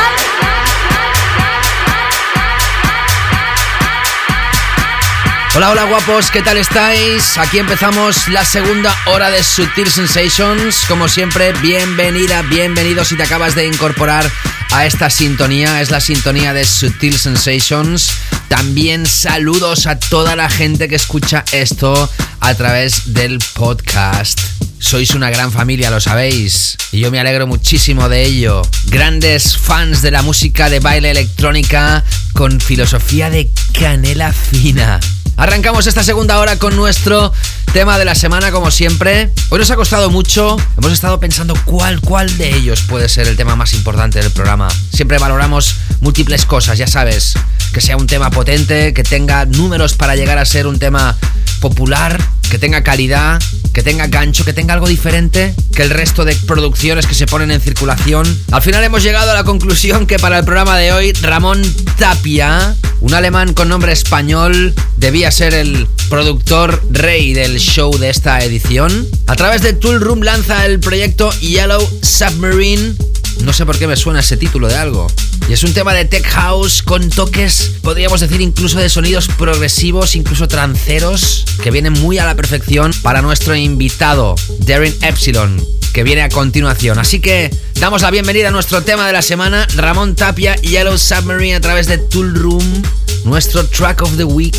Hola, 5.55 5.69
hola 5.69 5.83
guapos, 5.83 6.31
¿qué 6.31 6.41
tal 6.41 6.57
estáis? 6.57 7.37
Aquí 7.37 7.59
empezamos 7.59 8.27
la 8.29 8.43
segunda 8.43 8.93
hora 9.05 9.29
de 9.29 9.43
Sutil 9.43 9.91
Sensations. 9.91 10.85
Como 10.87 11.07
siempre, 11.07 11.53
bienvenida, 11.61 12.41
bienvenido 12.41 13.05
si 13.05 13.15
te 13.15 13.23
acabas 13.23 13.53
de 13.53 13.67
incorporar 13.67 14.29
a 14.71 14.85
esta 14.85 15.09
sintonía. 15.09 15.81
Es 15.81 15.91
la 15.91 16.01
sintonía 16.01 16.51
de 16.53 16.65
Sutil 16.65 17.17
Sensations. 17.17 18.26
También 18.47 19.05
saludos 19.05 19.87
a 19.87 19.99
toda 19.99 20.35
la 20.35 20.49
gente 20.49 20.87
que 20.87 20.95
escucha 20.95 21.43
esto 21.51 22.09
a 22.39 22.55
través 22.55 23.13
del 23.13 23.39
podcast. 23.53 24.39
Sois 24.79 25.11
una 25.11 25.29
gran 25.29 25.51
familia, 25.51 25.89
lo 25.89 25.99
sabéis, 25.99 26.77
y 26.91 26.99
yo 26.99 27.11
me 27.11 27.19
alegro 27.19 27.47
muchísimo 27.47 28.09
de 28.09 28.23
ello. 28.23 28.61
Grandes 28.85 29.57
fans 29.57 30.01
de 30.01 30.11
la 30.11 30.21
música 30.21 30.69
de 30.69 30.79
baile 30.79 31.11
electrónica 31.11 32.03
con 32.33 32.61
filosofía 32.61 33.29
de 33.29 33.49
canela 33.73 34.31
fina. 34.31 34.99
Arrancamos 35.37 35.85
esta 35.85 36.01
segunda 36.01 36.39
hora 36.39 36.57
con 36.57 36.75
nuestro 36.75 37.31
tema 37.71 37.99
de 37.99 38.05
la 38.05 38.15
semana, 38.15 38.51
como 38.51 38.71
siempre. 38.71 39.31
Hoy 39.49 39.59
nos 39.59 39.69
ha 39.69 39.75
costado 39.75 40.09
mucho. 40.09 40.57
Hemos 40.79 40.91
estado 40.91 41.19
pensando 41.19 41.53
cuál, 41.63 42.01
cuál 42.01 42.35
de 42.39 42.55
ellos 42.55 42.81
puede 42.81 43.07
ser 43.07 43.27
el 43.27 43.37
tema 43.37 43.55
más 43.55 43.73
importante 43.73 44.19
del 44.19 44.31
programa. 44.31 44.67
Siempre 44.91 45.19
valoramos 45.19 45.75
múltiples 46.01 46.45
cosas, 46.45 46.79
ya 46.79 46.87
sabes. 46.87 47.35
Que 47.71 47.81
sea 47.81 47.97
un 47.97 48.07
tema 48.07 48.31
potente, 48.31 48.95
que 48.95 49.03
tenga 49.03 49.45
números 49.45 49.93
para 49.93 50.15
llegar 50.15 50.39
a 50.39 50.45
ser 50.45 50.65
un 50.65 50.79
tema 50.79 51.15
popular, 51.59 52.19
que 52.49 52.57
tenga 52.57 52.81
calidad, 52.81 53.39
que 53.77 53.83
tenga 53.83 54.07
gancho, 54.07 54.43
que 54.43 54.53
tenga 54.53 54.73
algo 54.73 54.87
diferente 54.87 55.53
que 55.75 55.83
el 55.83 55.91
resto 55.91 56.25
de 56.25 56.35
producciones 56.47 57.05
que 57.05 57.13
se 57.13 57.27
ponen 57.27 57.51
en 57.51 57.61
circulación. 57.61 58.25
Al 58.51 58.63
final 58.63 58.83
hemos 58.83 59.03
llegado 59.03 59.29
a 59.29 59.35
la 59.35 59.43
conclusión 59.43 60.07
que 60.07 60.17
para 60.17 60.39
el 60.39 60.45
programa 60.45 60.79
de 60.79 60.91
hoy 60.91 61.13
Ramón 61.13 61.61
Tapia, 61.95 62.75
un 63.01 63.13
alemán 63.13 63.53
con 63.53 63.69
nombre 63.69 63.91
español, 63.91 64.73
debía 64.97 65.29
ser 65.29 65.53
el 65.53 65.87
productor 66.09 66.81
rey 66.89 67.35
del 67.35 67.59
show 67.59 67.95
de 67.99 68.09
esta 68.09 68.39
edición. 68.39 69.07
A 69.27 69.35
través 69.35 69.61
de 69.61 69.73
Tool 69.73 70.01
Room 70.01 70.23
lanza 70.23 70.65
el 70.65 70.79
proyecto 70.79 71.29
Yellow 71.33 71.87
Submarine 72.01 72.95
no 73.43 73.53
sé 73.53 73.65
por 73.65 73.77
qué 73.77 73.87
me 73.87 73.95
suena 73.95 74.19
ese 74.19 74.37
título 74.37 74.67
de 74.67 74.75
algo. 74.75 75.07
Y 75.49 75.53
es 75.53 75.63
un 75.63 75.73
tema 75.73 75.93
de 75.93 76.05
tech 76.05 76.25
house 76.27 76.81
con 76.81 77.09
toques, 77.09 77.71
podríamos 77.81 78.19
decir 78.19 78.41
incluso 78.41 78.79
de 78.79 78.89
sonidos 78.89 79.27
progresivos, 79.27 80.15
incluso 80.15 80.47
tranceros, 80.47 81.45
que 81.63 81.71
vienen 81.71 81.93
muy 81.93 82.17
a 82.17 82.25
la 82.25 82.35
perfección 82.35 82.91
para 83.01 83.21
nuestro 83.21 83.55
invitado, 83.67 84.35
Darren 84.59 84.95
Epsilon, 85.01 85.63
que 85.93 86.03
viene 86.03 86.21
a 86.21 86.29
continuación. 86.29 86.97
Así 86.97 87.19
que 87.19 87.51
damos 87.75 88.01
la 88.01 88.09
bienvenida 88.09 88.47
a 88.47 88.51
nuestro 88.51 88.81
tema 88.81 89.05
de 89.05 89.13
la 89.13 89.21
semana, 89.21 89.67
Ramón 89.75 90.15
Tapia, 90.15 90.55
Yellow 90.55 90.97
Submarine 90.97 91.55
a 91.55 91.61
través 91.61 91.87
de 91.87 91.97
Tool 91.97 92.33
Room, 92.33 92.81
nuestro 93.25 93.65
track 93.65 94.01
of 94.01 94.15
the 94.17 94.23
week 94.23 94.57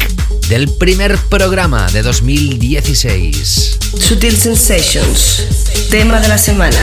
del 0.48 0.68
primer 0.68 1.16
programa 1.28 1.90
de 1.90 2.02
2016. 2.02 3.78
Sutil 3.98 4.36
Sensations, 4.36 5.42
tema 5.90 6.20
de 6.20 6.28
la 6.28 6.38
semana. 6.38 6.78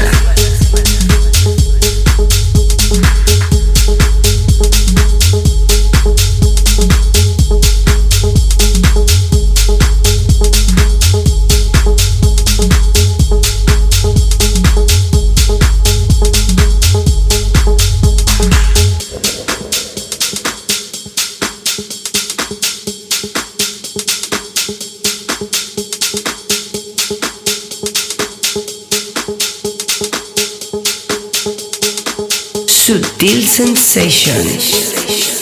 Sutil 32.86 33.42
Sensations. 33.42 35.35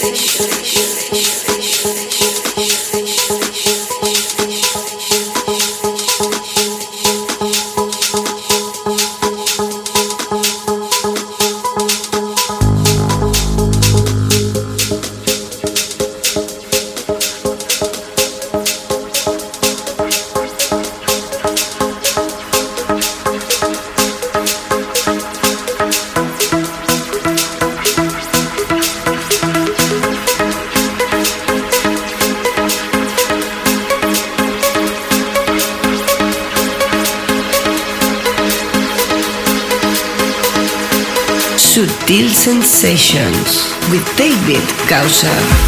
water 45.13 45.62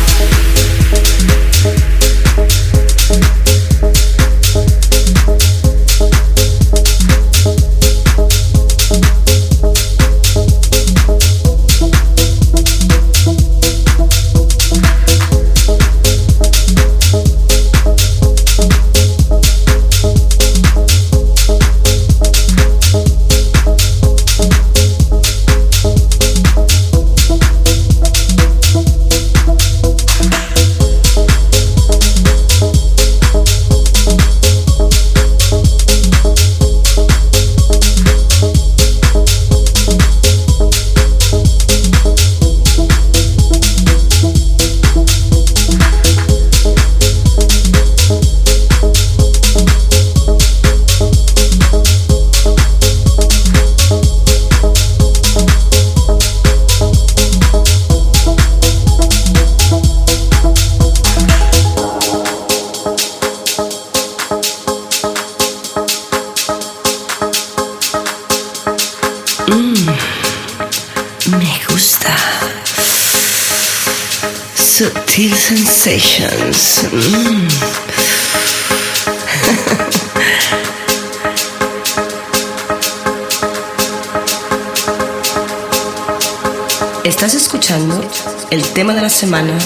semana 89.16 89.57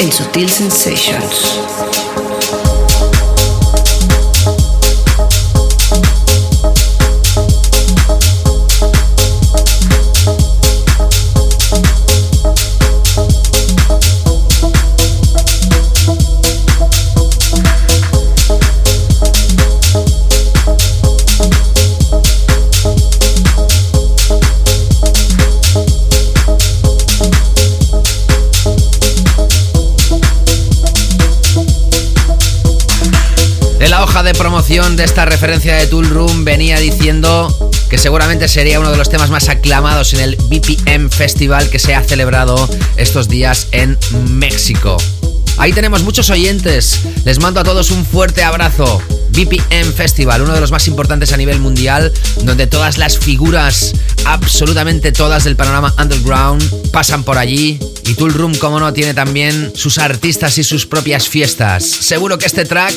en 0.00 0.10
Sutil 0.10 0.50
Sensations. 0.50 1.85
De 34.68 35.04
esta 35.04 35.24
referencia 35.24 35.76
de 35.76 35.86
Tool 35.86 36.10
Room 36.10 36.44
venía 36.44 36.80
diciendo 36.80 37.70
que 37.88 37.98
seguramente 37.98 38.48
sería 38.48 38.80
uno 38.80 38.90
de 38.90 38.96
los 38.96 39.08
temas 39.08 39.30
más 39.30 39.48
aclamados 39.48 40.12
en 40.12 40.20
el 40.20 40.36
BPM 40.36 41.08
Festival 41.08 41.70
que 41.70 41.78
se 41.78 41.94
ha 41.94 42.02
celebrado 42.02 42.68
estos 42.96 43.28
días 43.28 43.68
en 43.70 43.96
México. 44.28 44.96
Ahí 45.56 45.72
tenemos 45.72 46.02
muchos 46.02 46.30
oyentes. 46.30 47.00
Les 47.24 47.38
mando 47.38 47.60
a 47.60 47.64
todos 47.64 47.92
un 47.92 48.04
fuerte 48.04 48.42
abrazo. 48.42 49.00
BPM 49.30 49.92
Festival, 49.92 50.42
uno 50.42 50.52
de 50.52 50.60
los 50.60 50.72
más 50.72 50.88
importantes 50.88 51.32
a 51.32 51.36
nivel 51.36 51.60
mundial, 51.60 52.12
donde 52.42 52.66
todas 52.66 52.98
las 52.98 53.18
figuras, 53.18 53.92
absolutamente 54.24 55.12
todas 55.12 55.44
del 55.44 55.54
panorama 55.54 55.94
underground, 55.96 56.90
pasan 56.90 57.22
por 57.22 57.38
allí. 57.38 57.78
Y 58.06 58.14
Tool 58.14 58.32
Room, 58.32 58.54
como 58.56 58.78
no, 58.78 58.92
tiene 58.92 59.14
también 59.14 59.72
sus 59.74 59.98
artistas 59.98 60.58
y 60.58 60.64
sus 60.64 60.86
propias 60.86 61.28
fiestas. 61.28 61.84
Seguro 61.84 62.38
que 62.38 62.46
este 62.46 62.64
track, 62.64 62.94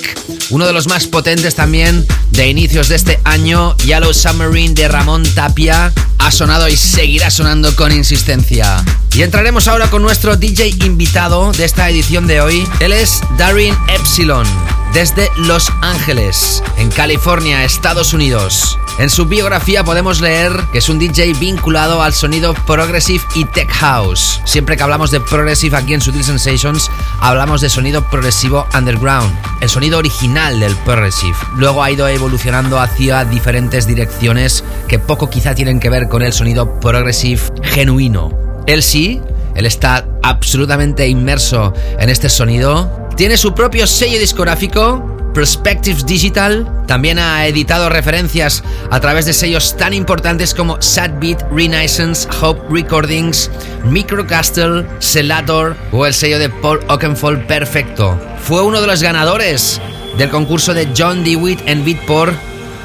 uno 0.51 0.65
de 0.65 0.73
los 0.73 0.87
más 0.87 1.07
potentes 1.07 1.55
también 1.55 2.05
de 2.31 2.47
inicios 2.47 2.89
de 2.89 2.95
este 2.95 3.19
año, 3.23 3.75
Yellow 3.77 4.13
Submarine 4.13 4.73
de 4.73 4.87
Ramón 4.87 5.23
Tapia, 5.33 5.91
ha 6.19 6.31
sonado 6.31 6.67
y 6.67 6.77
seguirá 6.77 7.31
sonando 7.31 7.75
con 7.75 7.91
insistencia. 7.91 8.83
Y 9.13 9.23
entraremos 9.23 9.67
ahora 9.67 9.89
con 9.89 10.01
nuestro 10.01 10.37
DJ 10.37 10.69
invitado 10.85 11.51
de 11.53 11.65
esta 11.65 11.89
edición 11.89 12.27
de 12.27 12.41
hoy. 12.41 12.67
Él 12.79 12.93
es 12.93 13.21
Darin 13.37 13.75
Epsilon, 13.87 14.45
desde 14.93 15.29
Los 15.37 15.71
Ángeles, 15.81 16.61
en 16.77 16.89
California, 16.91 17.63
Estados 17.63 18.13
Unidos. 18.13 18.78
En 18.99 19.09
su 19.09 19.27
biografía 19.27 19.85
podemos 19.85 20.19
leer 20.19 20.51
que 20.73 20.79
es 20.79 20.89
un 20.89 20.99
DJ 20.99 21.31
vinculado 21.39 22.01
al 22.01 22.13
sonido 22.13 22.53
progressive 22.53 23.23
y 23.33 23.45
tech 23.45 23.71
house. 23.71 24.41
Siempre 24.43 24.75
que 24.75 24.83
hablamos 24.83 25.09
de 25.09 25.21
progressive 25.21 25.77
aquí 25.77 25.93
en 25.93 26.01
Sutil 26.01 26.25
Sensations, 26.25 26.91
hablamos 27.21 27.61
de 27.61 27.69
sonido 27.69 28.05
progresivo 28.09 28.67
underground, 28.77 29.33
el 29.61 29.69
sonido 29.69 29.99
original 29.99 30.59
del 30.59 30.75
progressive. 30.75 31.37
Luego 31.55 31.81
ha 31.81 31.91
ido 31.91 32.09
evolucionando 32.09 32.77
hacia 32.77 33.23
diferentes 33.23 33.87
direcciones 33.87 34.65
que 34.89 34.99
poco 34.99 35.29
quizá 35.29 35.55
tienen 35.55 35.79
que 35.79 35.89
ver 35.89 36.09
con 36.09 36.21
el 36.21 36.33
sonido 36.33 36.77
progressive 36.81 37.41
genuino. 37.63 38.37
Él 38.67 38.83
sí, 38.83 39.21
él 39.55 39.65
está 39.65 40.05
absolutamente 40.23 41.07
inmerso 41.07 41.73
en 41.97 42.09
este 42.09 42.27
sonido. 42.27 43.07
Tiene 43.15 43.37
su 43.37 43.53
propio 43.53 43.87
sello 43.87 44.19
discográfico 44.19 45.15
Perspectives 45.33 46.05
Digital 46.05 46.67
también 46.87 47.19
ha 47.19 47.45
editado 47.45 47.89
referencias 47.89 48.63
a 48.91 48.99
través 48.99 49.25
de 49.25 49.33
sellos 49.33 49.77
tan 49.77 49.93
importantes 49.93 50.53
como 50.53 50.81
Sadbeat, 50.81 51.43
Renaissance, 51.51 52.27
Hope 52.41 52.61
Recordings, 52.69 53.49
Microcastle, 53.85 54.85
Selator 54.99 55.75
o 55.91 56.05
el 56.05 56.13
sello 56.13 56.39
de 56.39 56.49
Paul 56.49 56.79
Oakenfold 56.87 57.45
Perfecto. 57.45 58.19
Fue 58.41 58.61
uno 58.63 58.81
de 58.81 58.87
los 58.87 59.03
ganadores 59.03 59.79
del 60.17 60.29
concurso 60.29 60.73
de 60.73 60.89
John 60.97 61.23
DeWitt 61.23 61.61
en 61.65 61.85
Beatport 61.85 62.33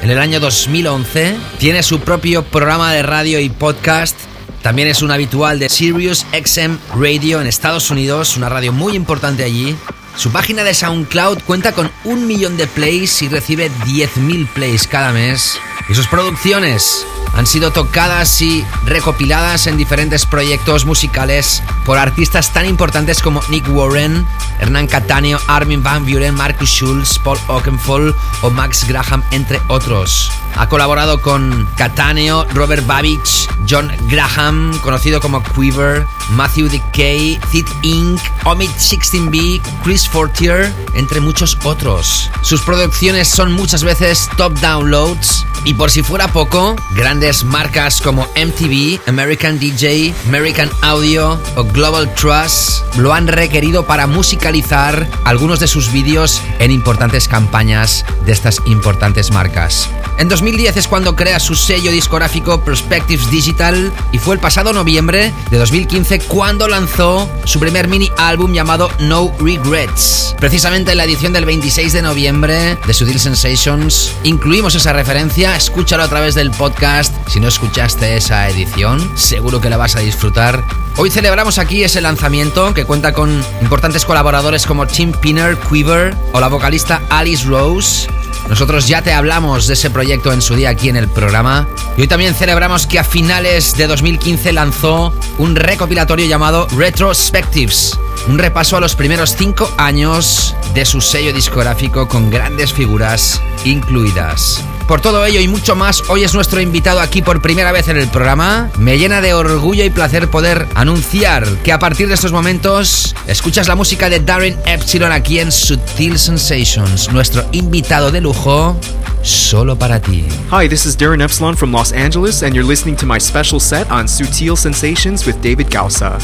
en 0.01 0.11
el 0.11 0.19
año 0.19 0.39
2011. 0.39 1.35
Tiene 1.57 1.83
su 1.83 1.99
propio 1.99 2.43
programa 2.43 2.93
de 2.93 3.03
radio 3.03 3.39
y 3.39 3.49
podcast. 3.49 4.15
También 4.61 4.87
es 4.87 5.01
un 5.01 5.11
habitual 5.11 5.59
de 5.59 5.69
Sirius 5.69 6.25
XM 6.31 6.77
Radio 6.99 7.41
en 7.41 7.47
Estados 7.47 7.91
Unidos, 7.91 8.37
una 8.37 8.49
radio 8.49 8.71
muy 8.71 8.95
importante 8.95 9.43
allí. 9.43 9.75
Su 10.15 10.31
página 10.31 10.63
de 10.63 10.73
SoundCloud 10.73 11.39
cuenta 11.43 11.73
con 11.73 11.91
un 12.05 12.25
millón 12.25 12.55
de 12.57 12.67
plays 12.67 13.21
y 13.21 13.27
recibe 13.27 13.69
10.000 13.85 14.47
plays 14.47 14.87
cada 14.87 15.11
mes. 15.11 15.59
Y 15.87 15.93
sus 15.93 16.07
producciones 16.07 17.05
han 17.35 17.45
sido 17.45 17.71
tocadas 17.71 18.41
y 18.41 18.65
recopiladas 18.85 19.67
en 19.67 19.77
diferentes 19.77 20.25
proyectos 20.25 20.85
musicales 20.85 21.61
por 21.85 21.97
artistas 21.97 22.53
tan 22.53 22.65
importantes 22.65 23.21
como 23.21 23.41
Nick 23.49 23.67
Warren, 23.69 24.25
Hernán 24.59 24.87
Cattaneo, 24.87 25.39
Armin 25.47 25.83
Van 25.83 26.05
Buren, 26.05 26.33
Marcus 26.33 26.69
Schulz, 26.69 27.19
Paul 27.19 27.37
Oakenfold 27.47 28.15
o 28.41 28.49
Max 28.49 28.87
Graham, 28.87 29.23
entre 29.31 29.59
otros. 29.67 30.31
Ha 30.55 30.69
colaborado 30.69 31.21
con 31.21 31.67
Cattaneo, 31.75 32.45
Robert 32.53 32.85
Babich, 32.87 33.47
John 33.69 33.91
Graham, 34.09 34.77
conocido 34.79 35.19
como 35.19 35.43
Quiver, 35.43 36.05
Matthew 36.31 36.69
Decay, 36.69 37.39
Thit 37.51 37.67
Inc., 37.83 38.21
Omid 38.45 38.69
16B, 38.71 39.61
Chris 39.83 40.07
Fortier, 40.07 40.73
entre 40.93 41.19
muchos 41.19 41.57
otros. 41.63 42.29
Sus 42.41 42.61
producciones 42.61 43.27
son 43.27 43.51
muchas 43.51 43.83
veces 43.83 44.29
top 44.37 44.53
downloads 44.59 45.45
y 45.65 45.73
por 45.73 45.89
si 45.89 46.03
fuera 46.03 46.27
poco, 46.27 46.75
grandes 46.95 47.43
marcas 47.43 47.99
como 47.99 48.27
MTV, 48.35 48.99
American 49.07 49.57
DJ, 49.57 50.13
American 50.27 50.69
Audio 50.81 51.39
o 51.55 51.63
Global 51.63 52.13
Trust 52.13 52.97
lo 52.97 53.13
han 53.13 53.27
requerido 53.27 53.87
para 53.87 54.05
musicalizar 54.05 55.09
algunos 55.23 55.59
de 55.59 55.67
sus 55.67 55.91
vídeos 55.91 56.39
en 56.59 56.69
importantes 56.69 57.27
campañas 57.27 58.05
de 58.25 58.31
estas 58.31 58.61
importantes 58.67 59.31
marcas. 59.31 59.89
En 60.19 60.29
2010 60.45 60.77
es 60.77 60.87
cuando 60.87 61.15
crea 61.15 61.39
su 61.39 61.55
sello 61.55 61.89
discográfico 61.89 62.61
Perspectives 62.61 63.31
Digital 63.31 63.91
y 64.11 64.19
fue 64.19 64.35
el 64.35 64.39
pasado 64.39 64.73
noviembre 64.73 65.33
de 65.49 65.57
2015 65.57 66.19
cuando 66.19 66.67
lanzó 66.67 67.27
su 67.45 67.59
primer 67.59 67.87
mini 67.87 68.11
álbum 68.15 68.53
llamado 68.53 68.91
No 68.99 69.33
Regrets. 69.39 70.35
Precisamente 70.39 70.91
en 70.91 70.99
la 70.99 71.05
edición 71.05 71.33
del 71.33 71.45
26 71.45 71.93
de 71.93 72.03
noviembre 72.03 72.77
de 72.85 72.93
Sutil 72.93 73.19
Sensations 73.19 74.11
incluimos 74.21 74.75
esa 74.75 74.93
referencia, 74.93 75.55
escúchalo 75.55 76.03
a 76.03 76.09
través 76.09 76.35
del 76.35 76.51
podcast. 76.51 77.11
Si 77.27 77.39
no 77.39 77.47
escuchaste 77.47 78.15
esa 78.15 78.47
edición, 78.47 79.17
seguro 79.17 79.59
que 79.59 79.71
la 79.71 79.77
vas 79.77 79.95
a 79.95 80.01
disfrutar. 80.01 80.63
Hoy 80.97 81.09
celebramos 81.11 81.59
aquí 81.59 81.83
ese 81.83 81.99
lanzamiento 81.99 82.73
que 82.73 82.85
cuenta 82.85 83.11
con 83.11 83.43
importantes 83.61 84.05
colaboradores 84.05 84.65
como 84.65 84.87
Tim 84.87 85.11
Pinner, 85.11 85.57
Quiver 85.57 86.15
o 86.31 86.39
la 86.39 86.47
vocalista 86.47 87.01
Alice 87.09 87.45
Rose. 87.45 88.07
Nosotros 88.47 88.87
ya 88.87 89.01
te 89.01 89.11
hablamos 89.11 89.67
de 89.67 89.73
ese 89.73 89.89
proyecto 89.89 90.31
en 90.31 90.41
su 90.41 90.55
día 90.55 90.69
aquí 90.69 90.87
en 90.87 90.95
el 90.95 91.09
programa. 91.09 91.67
Y 91.97 92.01
hoy 92.01 92.07
también 92.07 92.33
celebramos 92.33 92.87
que 92.87 92.97
a 92.97 93.03
finales 93.03 93.75
de 93.75 93.87
2015 93.87 94.53
lanzó 94.53 95.13
un 95.37 95.57
recopilatorio 95.57 96.27
llamado 96.27 96.65
Retrospectives. 96.77 97.99
Un 98.29 98.39
repaso 98.39 98.77
a 98.77 98.79
los 98.79 98.95
primeros 98.95 99.35
cinco 99.35 99.69
años 99.77 100.55
de 100.73 100.85
su 100.85 101.01
sello 101.01 101.33
discográfico 101.33 102.07
con 102.07 102.29
grandes 102.29 102.71
figuras 102.71 103.41
incluidas. 103.65 104.63
Por 104.87 105.01
todo 105.01 105.25
ello 105.25 105.39
y 105.39 105.47
mucho 105.47 105.75
más, 105.75 106.03
hoy 106.09 106.23
es 106.23 106.35
nuestro 106.35 106.61
invitado 106.61 106.99
aquí 106.99 107.23
por 107.23 107.41
primera 107.41 107.71
vez 107.71 107.87
en 107.87 107.97
el 107.97 108.07
programa. 108.07 108.69
Me 108.77 108.99
llena 108.99 109.19
de 109.19 109.33
orgullo 109.33 109.83
y 109.83 109.89
placer 109.89 110.29
poder 110.29 110.67
anunciar 110.75 111.47
que 111.63 111.71
a 111.71 111.79
partir 111.79 112.07
de 112.07 112.13
estos 112.13 112.31
momentos 112.31 113.15
escuchas 113.25 113.67
la 113.67 113.73
música 113.73 114.09
de 114.09 114.19
Darren 114.19 114.55
Epsilon 114.65 115.11
aquí 115.11 115.39
en 115.39 115.51
Sutil 115.51 116.19
Sensations, 116.19 117.11
nuestro 117.11 117.43
invitado 117.51 118.11
de 118.11 118.21
lujo 118.21 118.79
solo 119.23 119.75
para 119.75 119.99
ti. 119.99 120.27
Hi, 120.51 120.69
this 120.69 120.85
is 120.85 120.95
Darren 120.95 121.21
Epsilon 121.21 121.55
from 121.55 121.71
Los 121.71 121.91
Angeles, 121.91 122.43
and 122.43 122.53
you're 122.53 122.67
listening 122.67 122.95
to 122.97 123.07
my 123.07 123.19
special 123.19 123.59
set 123.59 123.89
on 123.89 124.05
Sutil 124.05 124.55
Sensations 124.55 125.25
with 125.25 125.41
David 125.41 125.71
Gausa. 125.71 126.19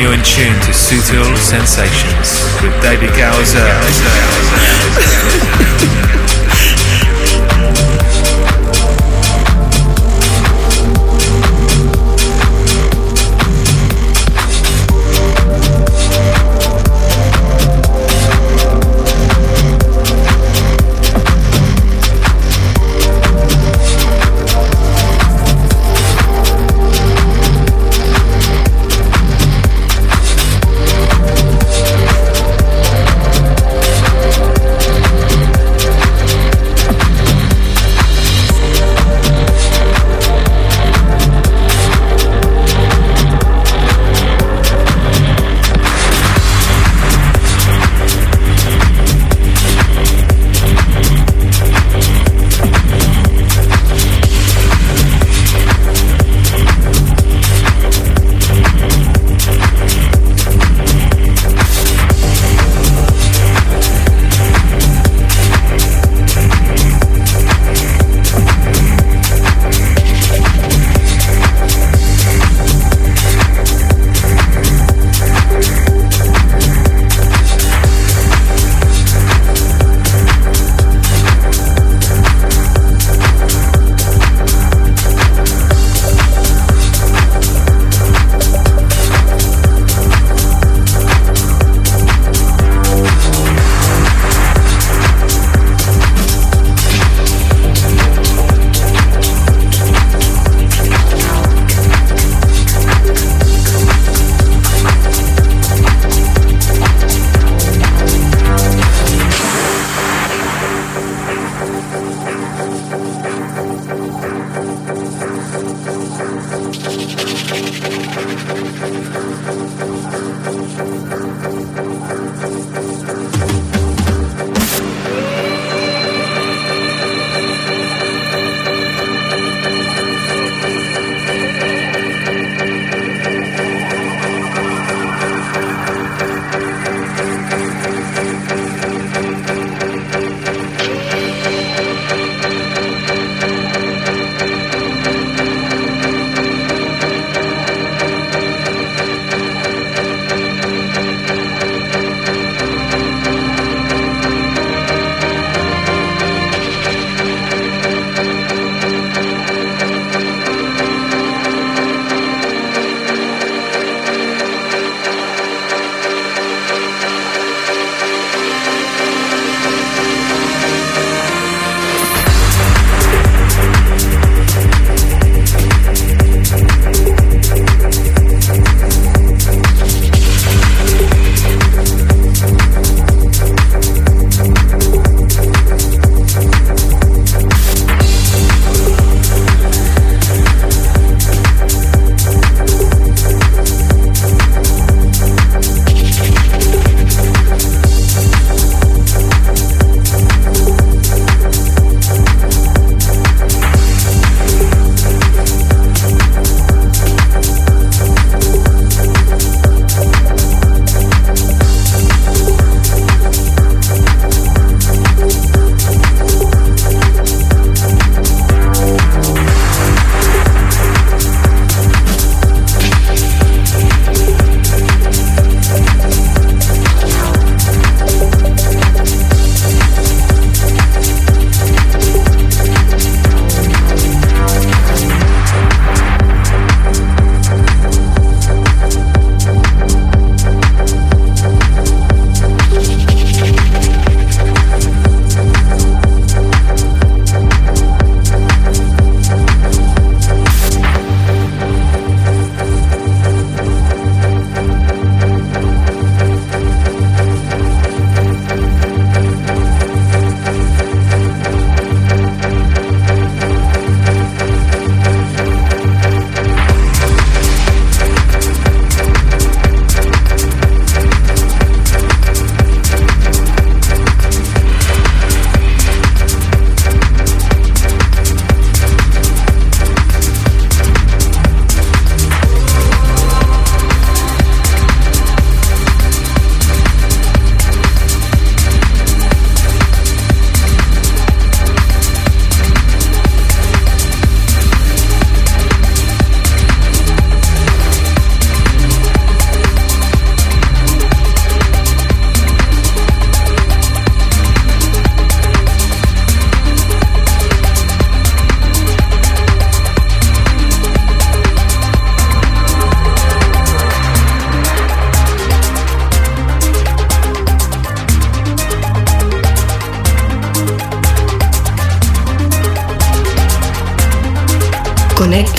You're 0.00 0.14
in 0.14 0.24
tune 0.24 0.58
to 0.60 0.72
Sutil 0.72 1.36
Sensations 1.36 2.48
with 2.62 2.72
David 2.80 3.10
Gowser. 3.10 3.60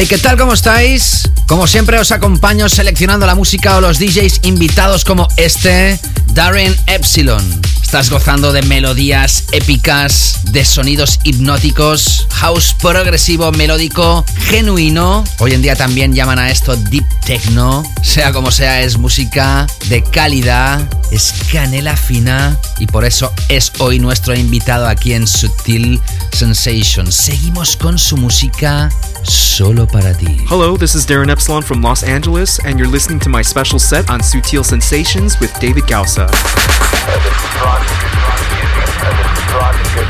Hey, 0.00 0.06
¿qué 0.06 0.16
tal? 0.16 0.38
¿Cómo 0.38 0.52
estáis? 0.52 1.28
Como 1.48 1.66
siempre 1.66 1.98
os 1.98 2.12
acompaño 2.12 2.68
seleccionando 2.68 3.26
la 3.26 3.34
música 3.34 3.76
o 3.76 3.80
los 3.80 3.98
DJs 3.98 4.42
invitados 4.44 5.04
como 5.04 5.26
este, 5.36 5.98
Darren 6.34 6.72
Epsilon. 6.86 7.42
Estás 7.82 8.08
gozando 8.08 8.52
de 8.52 8.62
melodías 8.62 9.46
épicas, 9.50 10.37
de 10.50 10.64
sonidos 10.64 11.20
hipnóticos, 11.24 12.26
house 12.30 12.74
progresivo, 12.74 13.52
melódico, 13.52 14.24
genuino. 14.46 15.24
Hoy 15.38 15.52
en 15.52 15.62
día 15.62 15.76
también 15.76 16.14
llaman 16.14 16.38
a 16.38 16.50
esto 16.50 16.76
deep 16.76 17.04
techno. 17.24 17.82
Sea 18.02 18.32
como 18.32 18.50
sea, 18.50 18.82
es 18.82 18.98
música 18.98 19.66
de 19.88 20.02
calidad, 20.02 20.88
es 21.10 21.34
canela 21.52 21.96
fina 21.96 22.56
y 22.78 22.86
por 22.86 23.04
eso 23.04 23.32
es 23.48 23.72
hoy 23.78 23.98
nuestro 23.98 24.34
invitado 24.34 24.86
aquí 24.86 25.12
en 25.12 25.26
Sutil 25.26 26.00
Sensations. 26.32 27.14
Seguimos 27.14 27.76
con 27.76 27.98
su 27.98 28.16
música 28.16 28.90
solo 29.24 29.86
para 29.86 30.14
ti. 30.14 30.38
Hello, 30.50 30.76
this 30.76 30.94
is 30.94 31.06
Darren 31.06 31.30
Epsilon 31.30 31.62
from 31.62 31.82
Los 31.82 32.02
Angeles, 32.02 32.58
and 32.64 32.78
you're 32.78 32.90
listening 32.90 33.20
to 33.20 33.28
my 33.28 33.42
special 33.42 33.78
set 33.78 34.08
on 34.10 34.20
Sutil 34.20 34.64
Sensations 34.64 35.38
with 35.40 35.50
David 35.60 35.86
Gausa. 35.88 36.28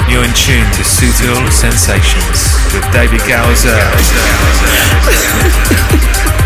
You're 0.09 0.25
in 0.25 0.33
tune 0.35 0.69
to 0.73 0.83
Sutil 0.83 1.51
Sensations 1.51 2.57
with 2.75 2.85
David 2.93 3.21
Gowser. 3.29 3.79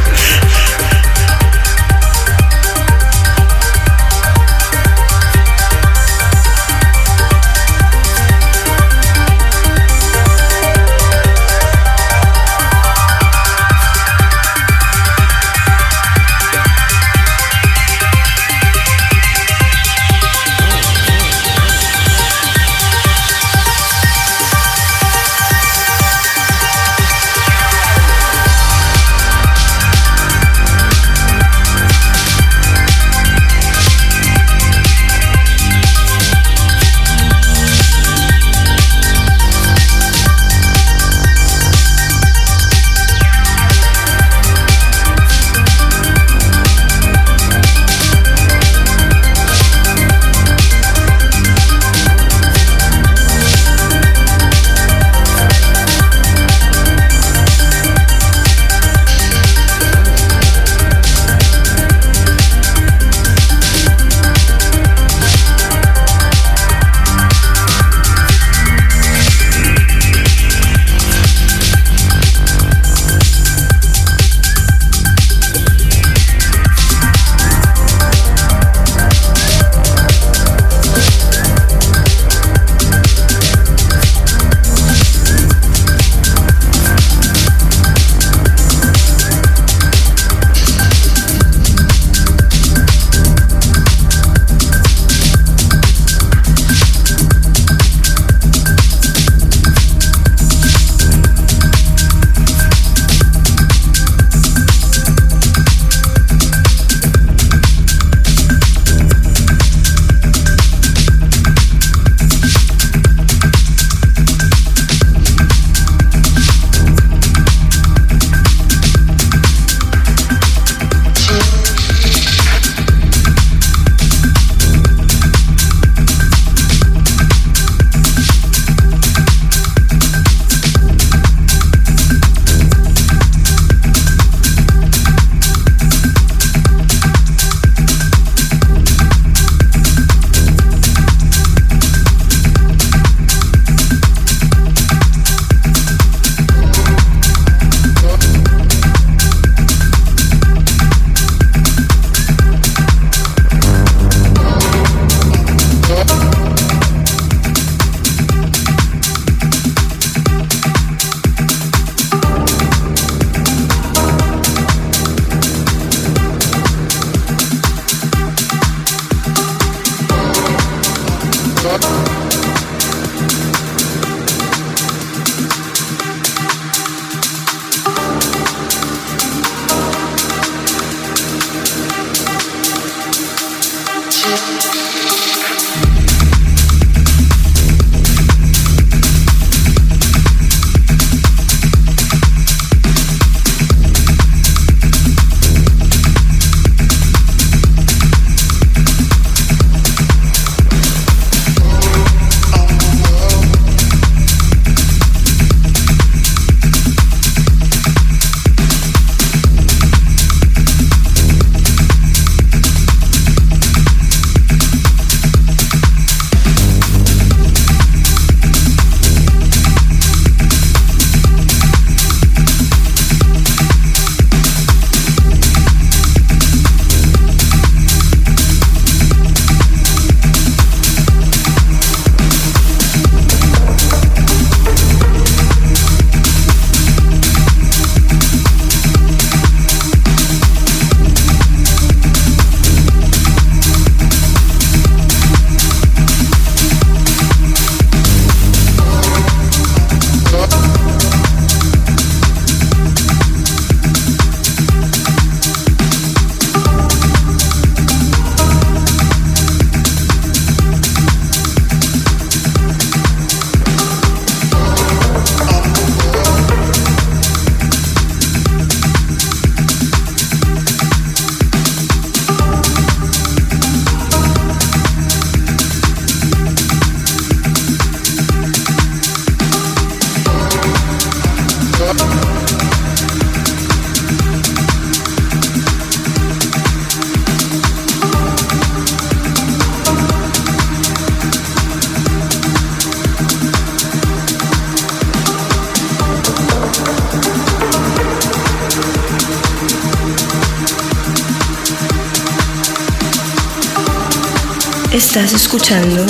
Estás 305.14 305.34
escuchando 305.34 306.06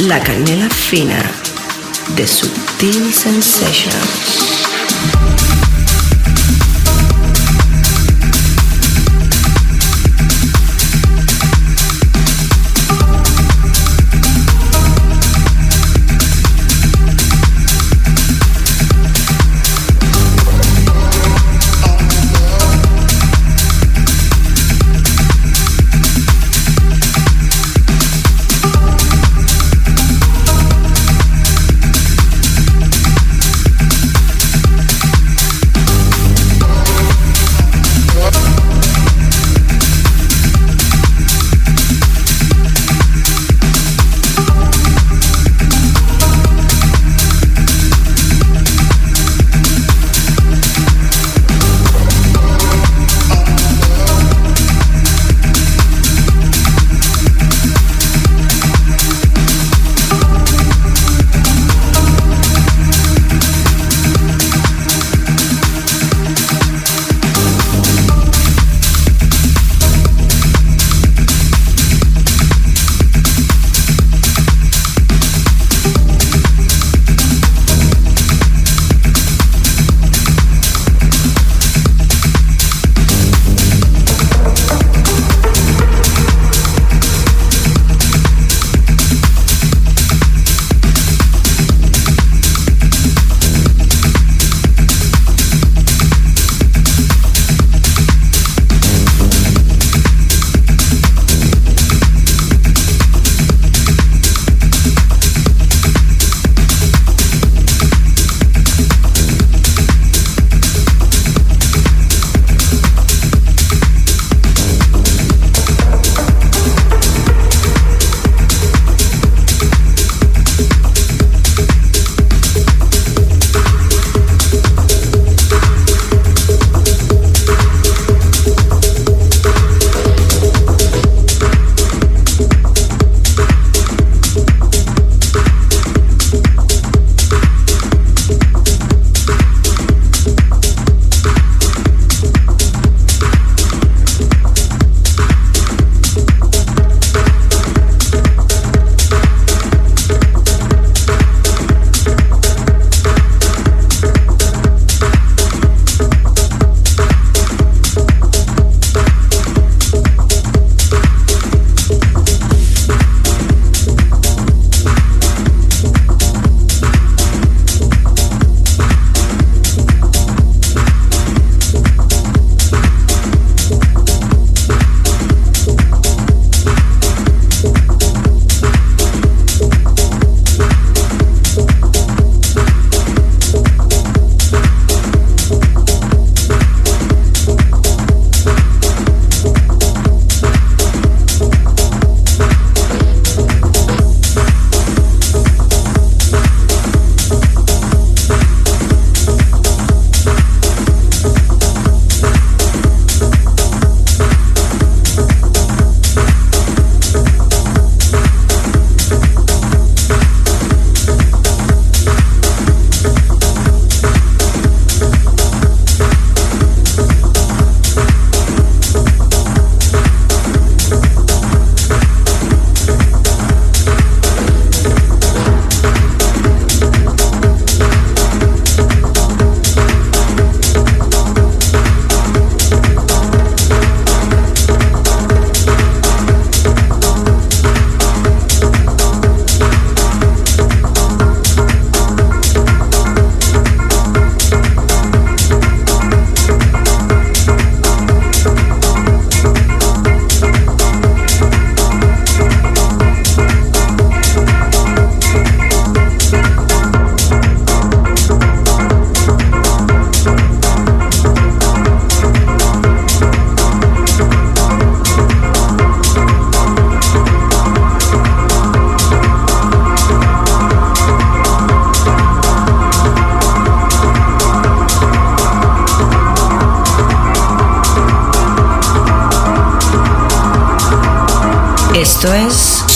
La 0.00 0.20
Canela 0.22 0.68
Fina 0.68 1.22
de 2.14 2.26
Subtil 2.26 3.10
Sensations. 3.10 4.51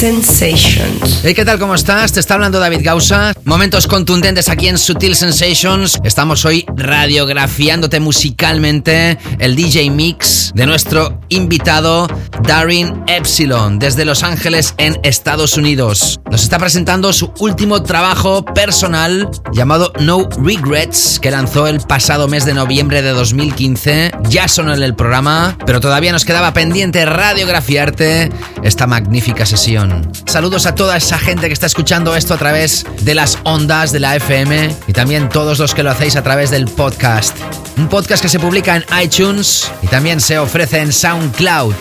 Sensations. 0.00 1.20
Hey, 1.22 1.34
¿qué 1.34 1.44
tal? 1.44 1.58
¿Cómo 1.58 1.74
estás? 1.74 2.12
Te 2.12 2.20
está 2.20 2.32
hablando 2.32 2.58
David 2.58 2.80
Gausa. 2.82 3.34
Momentos 3.44 3.86
contundentes 3.86 4.48
aquí 4.48 4.66
en 4.66 4.78
Sutil 4.78 5.14
Sensations. 5.14 5.98
Estamos 6.04 6.46
hoy 6.46 6.64
radiografiándote 6.74 8.00
musicalmente 8.00 9.18
el 9.38 9.56
DJ 9.56 9.90
Mix 9.90 10.52
de 10.54 10.64
nuestro 10.64 11.20
invitado 11.28 12.08
Darin 12.44 13.04
Epsilon 13.08 13.78
desde 13.78 14.06
Los 14.06 14.22
Ángeles 14.22 14.74
en 14.78 14.98
Estados 15.02 15.58
Unidos. 15.58 16.18
Nos 16.30 16.44
está 16.44 16.58
presentando 16.58 17.12
su 17.12 17.30
último 17.38 17.82
trabajo 17.82 18.42
personal 18.42 19.28
llamado 19.52 19.92
No 20.00 20.26
Regrets 20.42 21.18
que 21.20 21.30
lanzó 21.30 21.66
el 21.66 21.80
pasado 21.80 22.26
mes 22.26 22.46
de 22.46 22.54
noviembre 22.54 23.02
de 23.02 23.10
2015. 23.10 24.12
Ya 24.30 24.48
sonó 24.48 24.72
en 24.72 24.82
el 24.82 24.94
programa, 24.94 25.58
pero 25.66 25.80
todavía 25.80 26.12
nos 26.12 26.24
quedaba 26.24 26.54
pendiente 26.54 27.04
radiografiarte 27.04 28.30
esta 28.62 28.86
magnífica 28.86 29.46
sesión. 29.46 30.10
Saludos 30.26 30.66
a 30.66 30.74
toda 30.74 30.96
esa 30.96 31.18
gente 31.18 31.46
que 31.46 31.52
está 31.52 31.66
escuchando 31.66 32.14
esto 32.16 32.34
a 32.34 32.38
través 32.38 32.86
de 33.02 33.14
las 33.14 33.38
ondas 33.44 33.92
de 33.92 34.00
la 34.00 34.16
FM 34.16 34.74
y 34.86 34.92
también 34.92 35.28
todos 35.28 35.58
los 35.58 35.74
que 35.74 35.82
lo 35.82 35.90
hacéis 35.90 36.16
a 36.16 36.22
través 36.22 36.50
del 36.50 36.66
podcast. 36.66 37.36
Un 37.76 37.88
podcast 37.88 38.22
que 38.22 38.28
se 38.28 38.38
publica 38.38 38.76
en 38.76 38.84
iTunes 39.02 39.70
y 39.82 39.86
también 39.86 40.20
se 40.20 40.38
ofrece 40.38 40.80
en 40.80 40.92
SoundCloud. 40.92 41.74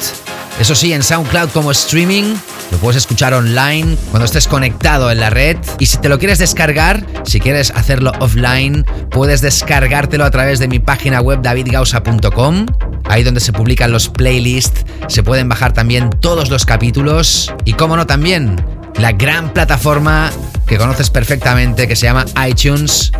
Eso 0.59 0.75
sí, 0.75 0.91
en 0.93 1.03
SoundCloud 1.03 1.49
como 1.49 1.71
streaming 1.71 2.35
lo 2.71 2.77
puedes 2.77 2.97
escuchar 2.97 3.33
online 3.33 3.97
cuando 4.11 4.25
estés 4.25 4.47
conectado 4.47 5.09
en 5.11 5.19
la 5.19 5.29
red. 5.29 5.57
Y 5.79 5.87
si 5.87 5.97
te 5.97 6.09
lo 6.09 6.19
quieres 6.19 6.37
descargar, 6.37 7.05
si 7.23 7.39
quieres 7.39 7.71
hacerlo 7.71 8.11
offline, 8.19 8.85
puedes 9.09 9.41
descargártelo 9.41 10.25
a 10.25 10.31
través 10.31 10.59
de 10.59 10.67
mi 10.67 10.79
página 10.79 11.21
web 11.21 11.41
davidgausa.com. 11.41 12.65
Ahí 13.09 13.23
donde 13.23 13.41
se 13.41 13.51
publican 13.51 13.91
los 13.91 14.07
playlists, 14.07 14.85
se 15.07 15.23
pueden 15.23 15.49
bajar 15.49 15.73
también 15.73 16.09
todos 16.09 16.49
los 16.49 16.65
capítulos. 16.65 17.53
Y 17.65 17.73
como 17.73 17.97
no, 17.97 18.07
también 18.07 18.63
la 18.95 19.11
gran 19.11 19.51
plataforma 19.53 20.31
que 20.65 20.77
conoces 20.77 21.09
perfectamente 21.09 21.87
que 21.87 21.95
se 21.95 22.05
llama 22.05 22.25
iTunes 22.47 23.11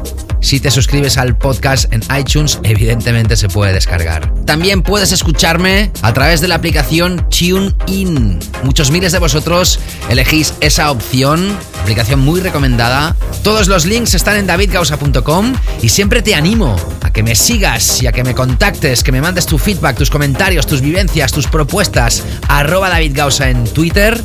si 0.41 0.59
te 0.61 0.71
suscribes 0.71 1.17
al 1.17 1.37
podcast 1.37 1.91
en 1.93 2.01
iTunes, 2.17 2.59
evidentemente 2.63 3.35
se 3.35 3.49
puede 3.49 3.73
descargar. 3.73 4.33
También 4.45 4.81
puedes 4.83 5.11
escucharme 5.11 5.91
a 6.01 6.13
través 6.13 6.39
de 6.39 6.47
la 6.47 6.55
aplicación 6.55 7.27
TuneIn. 7.29 8.39
Muchos 8.63 8.89
miles 8.89 9.11
de 9.11 9.19
vosotros 9.19 9.79
elegís 10.09 10.53
esa 10.61 10.91
opción, 10.91 11.57
aplicación 11.81 12.21
muy 12.21 12.39
recomendada. 12.39 13.17
Todos 13.43 13.67
los 13.67 13.85
links 13.85 14.13
están 14.13 14.37
en 14.37 14.47
davidgausa.com 14.47 15.53
y 15.81 15.89
siempre 15.89 16.21
te 16.21 16.35
animo 16.35 16.77
a 17.09 17.11
que 17.11 17.23
me 17.23 17.35
sigas 17.35 18.03
y 18.03 18.07
a 18.07 18.11
que 18.11 18.23
me 18.23 18.35
contactes, 18.35 19.03
que 19.03 19.11
me 19.11 19.19
mandes 19.19 19.47
tu 19.47 19.57
feedback, 19.57 19.97
tus 19.97 20.11
comentarios, 20.11 20.67
tus 20.67 20.81
vivencias, 20.81 21.31
tus 21.31 21.47
propuestas. 21.47 22.23
Arroba 22.47 22.89
davidgausa 22.89 23.49
en 23.49 23.63
Twitter. 23.65 24.21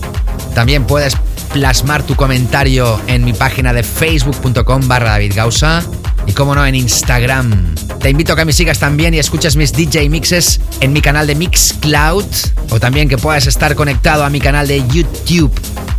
También 0.54 0.84
puedes 0.84 1.16
plasmar 1.52 2.02
tu 2.02 2.14
comentario 2.14 3.00
en 3.06 3.24
mi 3.24 3.32
página 3.32 3.72
de 3.72 3.82
facebook.com 3.82 4.86
barra 4.86 5.12
davidgausa 5.12 5.82
y 6.26 6.32
como 6.32 6.54
no 6.54 6.66
en 6.66 6.74
Instagram. 6.74 7.74
Te 8.00 8.10
invito 8.10 8.34
a 8.34 8.36
que 8.36 8.44
me 8.44 8.52
sigas 8.52 8.78
también 8.78 9.14
y 9.14 9.18
escuches 9.18 9.56
mis 9.56 9.72
DJ 9.72 10.10
mixes 10.10 10.60
en 10.80 10.92
mi 10.92 11.00
canal 11.00 11.26
de 11.26 11.34
Mixcloud 11.34 12.26
o 12.68 12.80
también 12.80 13.08
que 13.08 13.16
puedas 13.16 13.46
estar 13.46 13.74
conectado 13.74 14.24
a 14.24 14.30
mi 14.30 14.40
canal 14.40 14.68
de 14.68 14.86
YouTube 14.88 15.52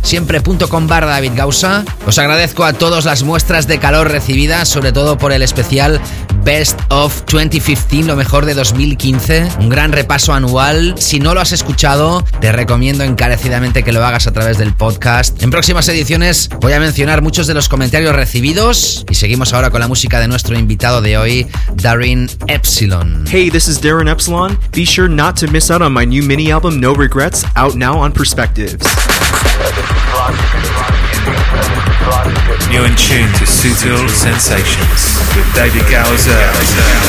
siempre.com 0.06 0.86
barra 0.86 1.08
David 1.08 1.32
Gausa. 1.34 1.84
Os 2.06 2.18
agradezco 2.18 2.64
a 2.64 2.72
todos 2.72 3.04
las 3.04 3.24
muestras 3.24 3.66
de 3.66 3.78
calor 3.78 4.08
recibidas, 4.08 4.68
sobre 4.68 4.92
todo 4.92 5.18
por 5.18 5.32
el 5.32 5.42
especial 5.42 6.00
Best 6.46 6.78
of 6.90 7.24
2015, 7.24 8.04
lo 8.04 8.14
mejor 8.14 8.46
de 8.46 8.54
2015. 8.54 9.48
Un 9.58 9.68
gran 9.68 9.90
repaso 9.90 10.32
anual. 10.32 10.94
Si 10.96 11.18
no 11.18 11.34
lo 11.34 11.40
has 11.40 11.50
escuchado, 11.50 12.24
te 12.40 12.52
recomiendo 12.52 13.02
encarecidamente 13.02 13.82
que 13.82 13.90
lo 13.90 14.06
hagas 14.06 14.28
a 14.28 14.32
través 14.32 14.56
del 14.56 14.72
podcast. 14.72 15.42
En 15.42 15.50
próximas 15.50 15.88
ediciones 15.88 16.48
voy 16.60 16.72
a 16.72 16.78
mencionar 16.78 17.20
muchos 17.20 17.48
de 17.48 17.54
los 17.54 17.68
comentarios 17.68 18.14
recibidos 18.14 19.04
y 19.10 19.16
seguimos 19.16 19.54
ahora 19.54 19.70
con 19.70 19.80
la 19.80 19.88
música 19.88 20.20
de 20.20 20.28
nuestro 20.28 20.56
invitado 20.56 21.02
de 21.02 21.18
hoy, 21.18 21.48
Darren 21.74 22.30
Epsilon. 22.46 23.24
Hey, 23.28 23.50
this 23.50 23.66
is 23.66 23.82
Darren 23.82 24.08
Epsilon. 24.08 24.56
Be 24.70 24.86
sure 24.86 25.08
not 25.08 25.36
to 25.40 25.50
miss 25.50 25.68
out 25.68 25.82
on 25.82 25.92
my 25.92 26.06
new 26.06 26.22
mini 26.22 26.52
album 26.52 26.78
No 26.80 26.94
Regrets, 26.94 27.44
out 27.56 27.74
now 27.74 27.98
on 27.98 28.12
Perspectives. 28.12 28.86
You're 32.70 32.84
in 32.84 32.96
tune 32.96 33.32
to 33.34 33.44
Sutil 33.46 34.08
Sensations 34.08 35.16
with 35.36 35.46
David 35.54 35.82
Gowser. 35.90 36.35
down. 36.36 37.06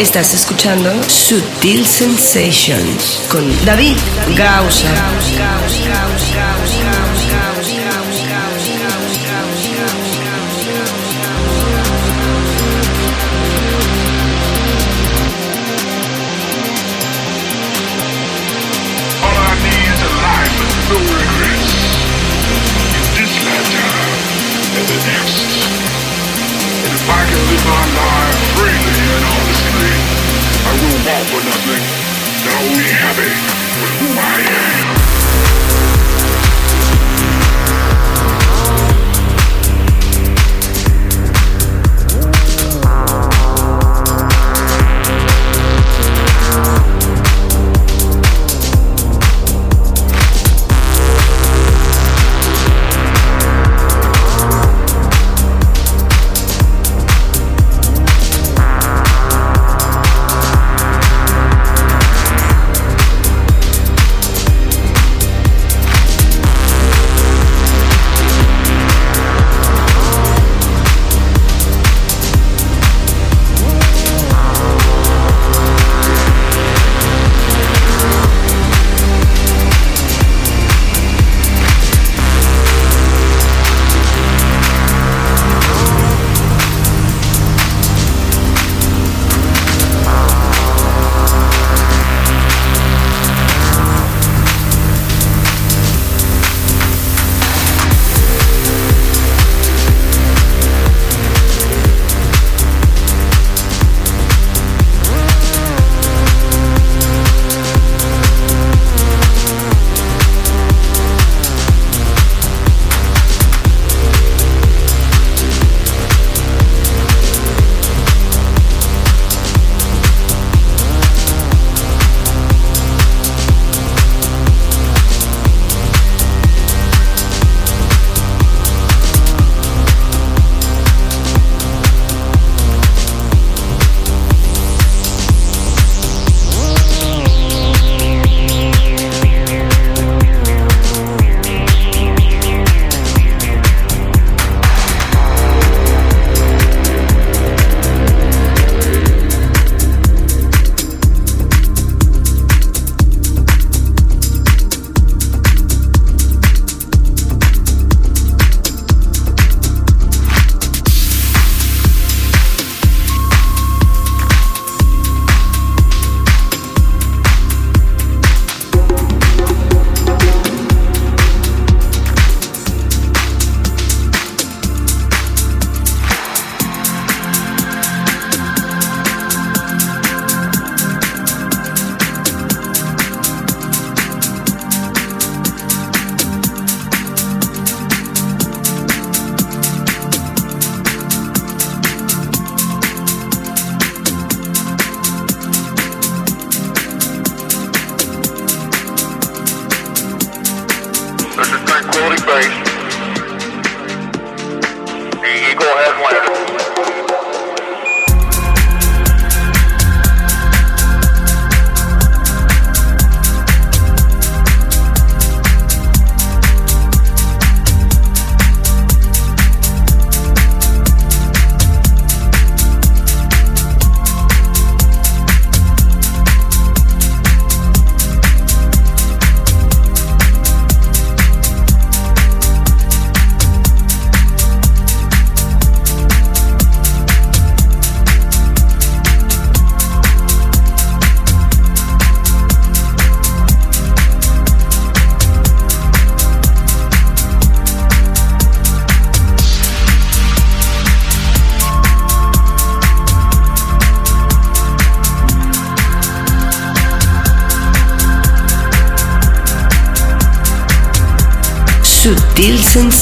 Estás 0.00 0.32
escuchando 0.32 0.90
Sutil 1.10 1.84
Sensations 1.84 3.20
con 3.28 3.44
David 3.66 3.98
Gausa. 4.34 4.88
I 27.12 27.26
can 27.26 27.40
live 27.50 27.64
my 27.66 27.84
life 27.96 28.38
freely 28.56 28.89
and 29.10 29.24
honestly, 29.26 29.92
I 30.66 30.72
will 30.78 30.98
want 31.06 31.26
for 31.30 31.42
nothing. 31.42 31.84
And 32.40 32.50
I 32.50 32.60
will 32.62 32.76
be 32.78 32.90
happy 32.94 33.30
with 33.80 33.92
who 34.00 34.08
I 34.18 34.36
am. 34.38 34.89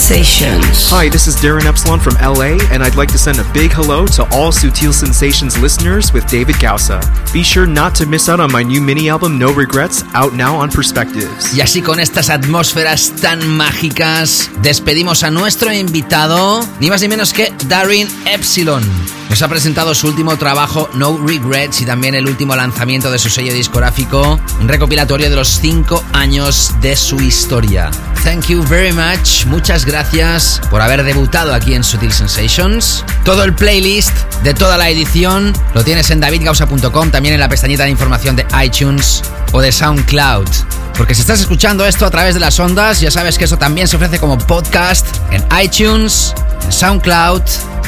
Sensations. 0.09 0.89
Hi, 0.89 1.10
this 1.10 1.26
is 1.26 1.36
Darren 1.36 1.66
Epsilon 1.66 2.01
from 2.01 2.14
LA, 2.14 2.56
and 2.72 2.82
I'd 2.82 2.94
like 2.94 3.12
to 3.12 3.18
send 3.18 3.39
a 3.39 3.44
big 3.52 3.70
hello 3.72 4.06
to 4.06 4.22
all 4.32 4.51
Sutil 4.51 4.90
Sensations 4.90 5.59
listeners 5.59 6.14
with 6.14 6.26
David 6.30 6.59
Gausa. 6.59 6.98
Be 7.30 7.43
sure 7.43 7.66
not 7.66 7.94
to 7.97 8.06
miss 8.06 8.26
out 8.30 8.40
on 8.40 8.51
my 8.51 8.62
new 8.62 8.80
mini 8.80 9.10
album 9.10 9.39
No 9.39 9.52
Regrets, 9.52 10.05
out 10.14 10.32
now 10.32 10.56
on 10.56 10.70
Perspectives. 10.70 11.55
Y 11.55 11.60
así 11.60 11.82
con 11.82 12.01
estas 12.01 12.30
atmósferas 12.30 13.16
tan 13.20 13.47
mágicas, 13.47 14.51
despedimos 14.62 15.24
a 15.24 15.30
nuestro 15.30 15.74
invitado, 15.74 16.64
ni 16.80 16.89
más 16.89 17.02
ni 17.02 17.09
menos 17.09 17.35
que 17.35 17.52
Darren 17.68 18.09
Epsilon. 18.24 18.82
nos 19.28 19.43
ha 19.43 19.48
presentado 19.48 19.94
su 19.94 20.06
último 20.09 20.39
trabajo 20.39 20.89
No 20.94 21.18
Regrets 21.18 21.82
y 21.82 21.85
también 21.85 22.14
el 22.14 22.26
último 22.26 22.56
lanzamiento 22.56 23.10
de 23.10 23.18
su 23.18 23.28
sello 23.28 23.52
discográfico, 23.52 24.40
un 24.59 24.68
recopilatorio 24.68 25.28
de 25.28 25.36
los 25.36 25.48
5 25.48 26.02
años 26.14 26.72
de 26.80 26.97
su 26.97 27.20
historia. 27.20 27.90
Thank 28.24 28.49
you 28.49 28.62
very 28.65 28.93
much, 28.93 29.47
muchas 29.47 29.85
gracias 29.85 30.61
por 30.70 30.82
haber 30.82 31.03
debutado 31.03 31.55
aquí 31.55 31.74
en 31.74 31.82
Sutil 31.82 32.12
Sensations. 32.12 33.05
Todo 33.24 33.45
el 33.45 33.55
playlist 33.55 34.12
de 34.43 34.55
toda 34.55 34.77
la 34.77 34.90
edición 34.90 35.55
lo 35.73 35.82
tienes 35.85 36.11
en 36.11 36.20
davidgausa.com, 36.20 37.11
también 37.11 37.35
en 37.35 37.40
la 37.40 37.49
pestañita 37.49 37.85
de 37.85 37.90
información 37.90 38.36
de 38.36 38.47
iTunes 38.62 39.23
o 39.53 39.61
de 39.61 39.73
SoundCloud. 39.73 40.49
Porque 40.97 41.15
si 41.15 41.23
estás 41.23 41.40
escuchando 41.40 41.86
esto 41.86 42.05
a 42.05 42.11
través 42.11 42.35
de 42.35 42.40
las 42.40 42.59
ondas, 42.59 43.01
ya 43.01 43.11
sabes 43.11 43.39
que 43.39 43.45
eso 43.45 43.57
también 43.57 43.86
se 43.89 43.97
ofrece 43.97 44.19
como 44.19 44.36
podcast 44.36 45.07
en 45.31 45.45
iTunes, 45.62 46.35
en 46.65 46.73
SoundCloud 46.73 47.43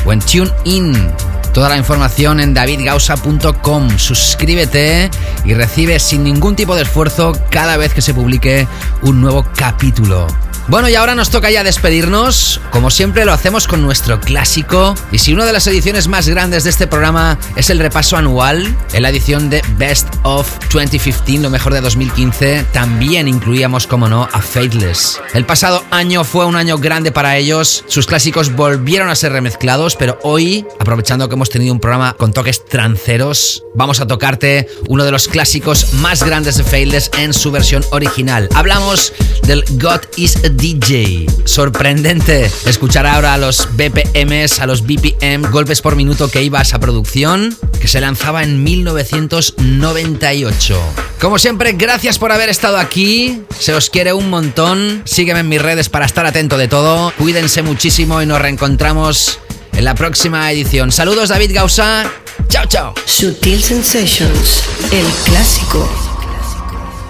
o 0.07 0.13
en 0.13 0.21
TuneIn. 0.21 1.30
Toda 1.53 1.69
la 1.69 1.77
información 1.77 2.41
en 2.41 2.55
davidgausa.com. 2.55 3.99
Suscríbete 3.99 5.11
y 5.45 5.55
recibe 5.55 5.99
sin 5.99 6.23
ningún 6.23 6.55
tipo 6.55 6.77
de 6.77 6.83
esfuerzo 6.83 7.33
cada 7.51 7.77
vez 7.77 7.93
que 7.93 8.03
se 8.03 8.15
publique 8.15 8.69
un 9.03 9.21
nuevo 9.21 9.45
capítulo. 9.57 10.27
Bueno, 10.71 10.89
y 10.89 10.95
ahora 10.95 11.17
nos 11.17 11.31
toca 11.31 11.51
ya 11.51 11.65
despedirnos. 11.65 12.61
Como 12.71 12.93
siempre 12.93 13.25
lo 13.25 13.33
hacemos 13.33 13.67
con 13.67 13.83
nuestro 13.83 14.21
clásico. 14.21 14.95
Y 15.11 15.19
si 15.19 15.33
una 15.35 15.45
de 15.45 15.53
las 15.53 15.67
ediciones 15.67 16.07
más 16.07 16.29
grandes 16.29 16.63
de 16.63 16.71
este 16.71 16.87
programa 16.87 17.41
es 17.57 17.71
el 17.71 17.81
repaso 17.81 18.17
anual, 18.17 18.73
en 18.93 19.03
la 19.03 19.09
edición 19.09 19.51
de 19.51 19.63
Best 19.79 20.07
of 20.23 20.49
2015, 20.73 21.39
lo 21.39 21.51
mejor 21.51 21.75
de 21.75 21.81
2015, 21.81 22.67
también 22.73 23.27
incluíamos, 23.27 23.89
como 23.89 24.09
no, 24.09 24.29
a 24.33 24.41
Faithless. 24.41 25.21
El 25.35 25.45
pasado 25.45 25.83
año 25.91 26.23
fue 26.23 26.47
un 26.47 26.55
año 26.55 26.79
grande 26.79 27.11
para 27.11 27.37
ellos. 27.37 27.83
Sus 27.89 28.07
clásicos 28.07 28.55
volvieron 28.55 29.09
a 29.11 29.17
ser 29.17 29.33
remezclados, 29.33 29.97
pero 29.97 30.21
hoy, 30.23 30.65
aprovechando 30.79 31.29
que 31.29 31.35
hemos 31.35 31.51
tenido 31.51 31.73
un 31.73 31.81
programa 31.81 32.15
con 32.17 32.33
toques 32.33 32.65
tranceros, 32.65 33.65
vamos 33.75 33.99
a 33.99 34.07
tocarte 34.07 34.69
uno 34.87 35.05
de 35.05 35.11
los 35.11 35.27
clásicos 35.27 35.95
más 35.95 36.23
grandes 36.23 36.59
de 36.59 36.63
Faithless 36.63 37.11
en 37.19 37.35
su 37.35 37.51
versión 37.51 37.85
original. 37.91 38.49
Hablamos 38.55 39.13
del 39.49 39.65
God 39.81 40.03
is 40.17 40.37
a 40.45 40.60
DJ. 40.61 41.27
Sorprendente 41.47 42.51
escuchar 42.67 43.07
ahora 43.07 43.33
a 43.33 43.39
los 43.39 43.67
BPMs, 43.77 44.61
a 44.61 44.67
los 44.67 44.83
BPM, 44.83 45.51
golpes 45.51 45.81
por 45.81 45.97
minuto 45.97 46.31
que 46.31 46.43
iba 46.43 46.59
a 46.59 46.63
esa 46.63 46.79
producción, 46.79 47.57
que 47.81 47.89
se 47.89 47.99
lanzaba 48.01 48.43
en 48.43 48.63
1998. 48.63 50.79
Como 51.19 51.39
siempre, 51.39 51.73
gracias 51.73 52.19
por 52.19 52.31
haber 52.31 52.51
estado 52.51 52.77
aquí. 52.77 53.41
Se 53.59 53.73
os 53.73 53.89
quiere 53.89 54.13
un 54.13 54.29
montón. 54.29 55.01
Sígueme 55.07 55.41
en 55.41 55.49
mis 55.49 55.63
redes 55.63 55.89
para 55.89 56.05
estar 56.05 56.27
atento 56.27 56.59
de 56.59 56.69
todo. 56.69 57.15
Cuídense 57.17 57.63
muchísimo 57.63 58.21
y 58.21 58.27
nos 58.27 58.43
reencontramos 58.43 59.39
en 59.73 59.87
la 59.87 59.95
próxima 59.95 60.53
edición. 60.53 60.93
Saludos, 60.93 61.31
David 61.31 61.53
Gausa. 61.55 62.05
Chao, 62.49 62.67
chao. 62.67 62.93
Sutil 63.07 63.63
Sensations, 63.63 64.63
el 64.93 65.07
clásico. 65.25 65.89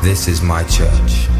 This 0.03 0.29
is 0.29 0.41
my 0.41 0.63
church. 0.69 1.40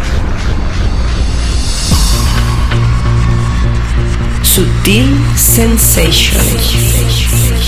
Sutil 4.51 5.07
Sensations. 5.37 7.60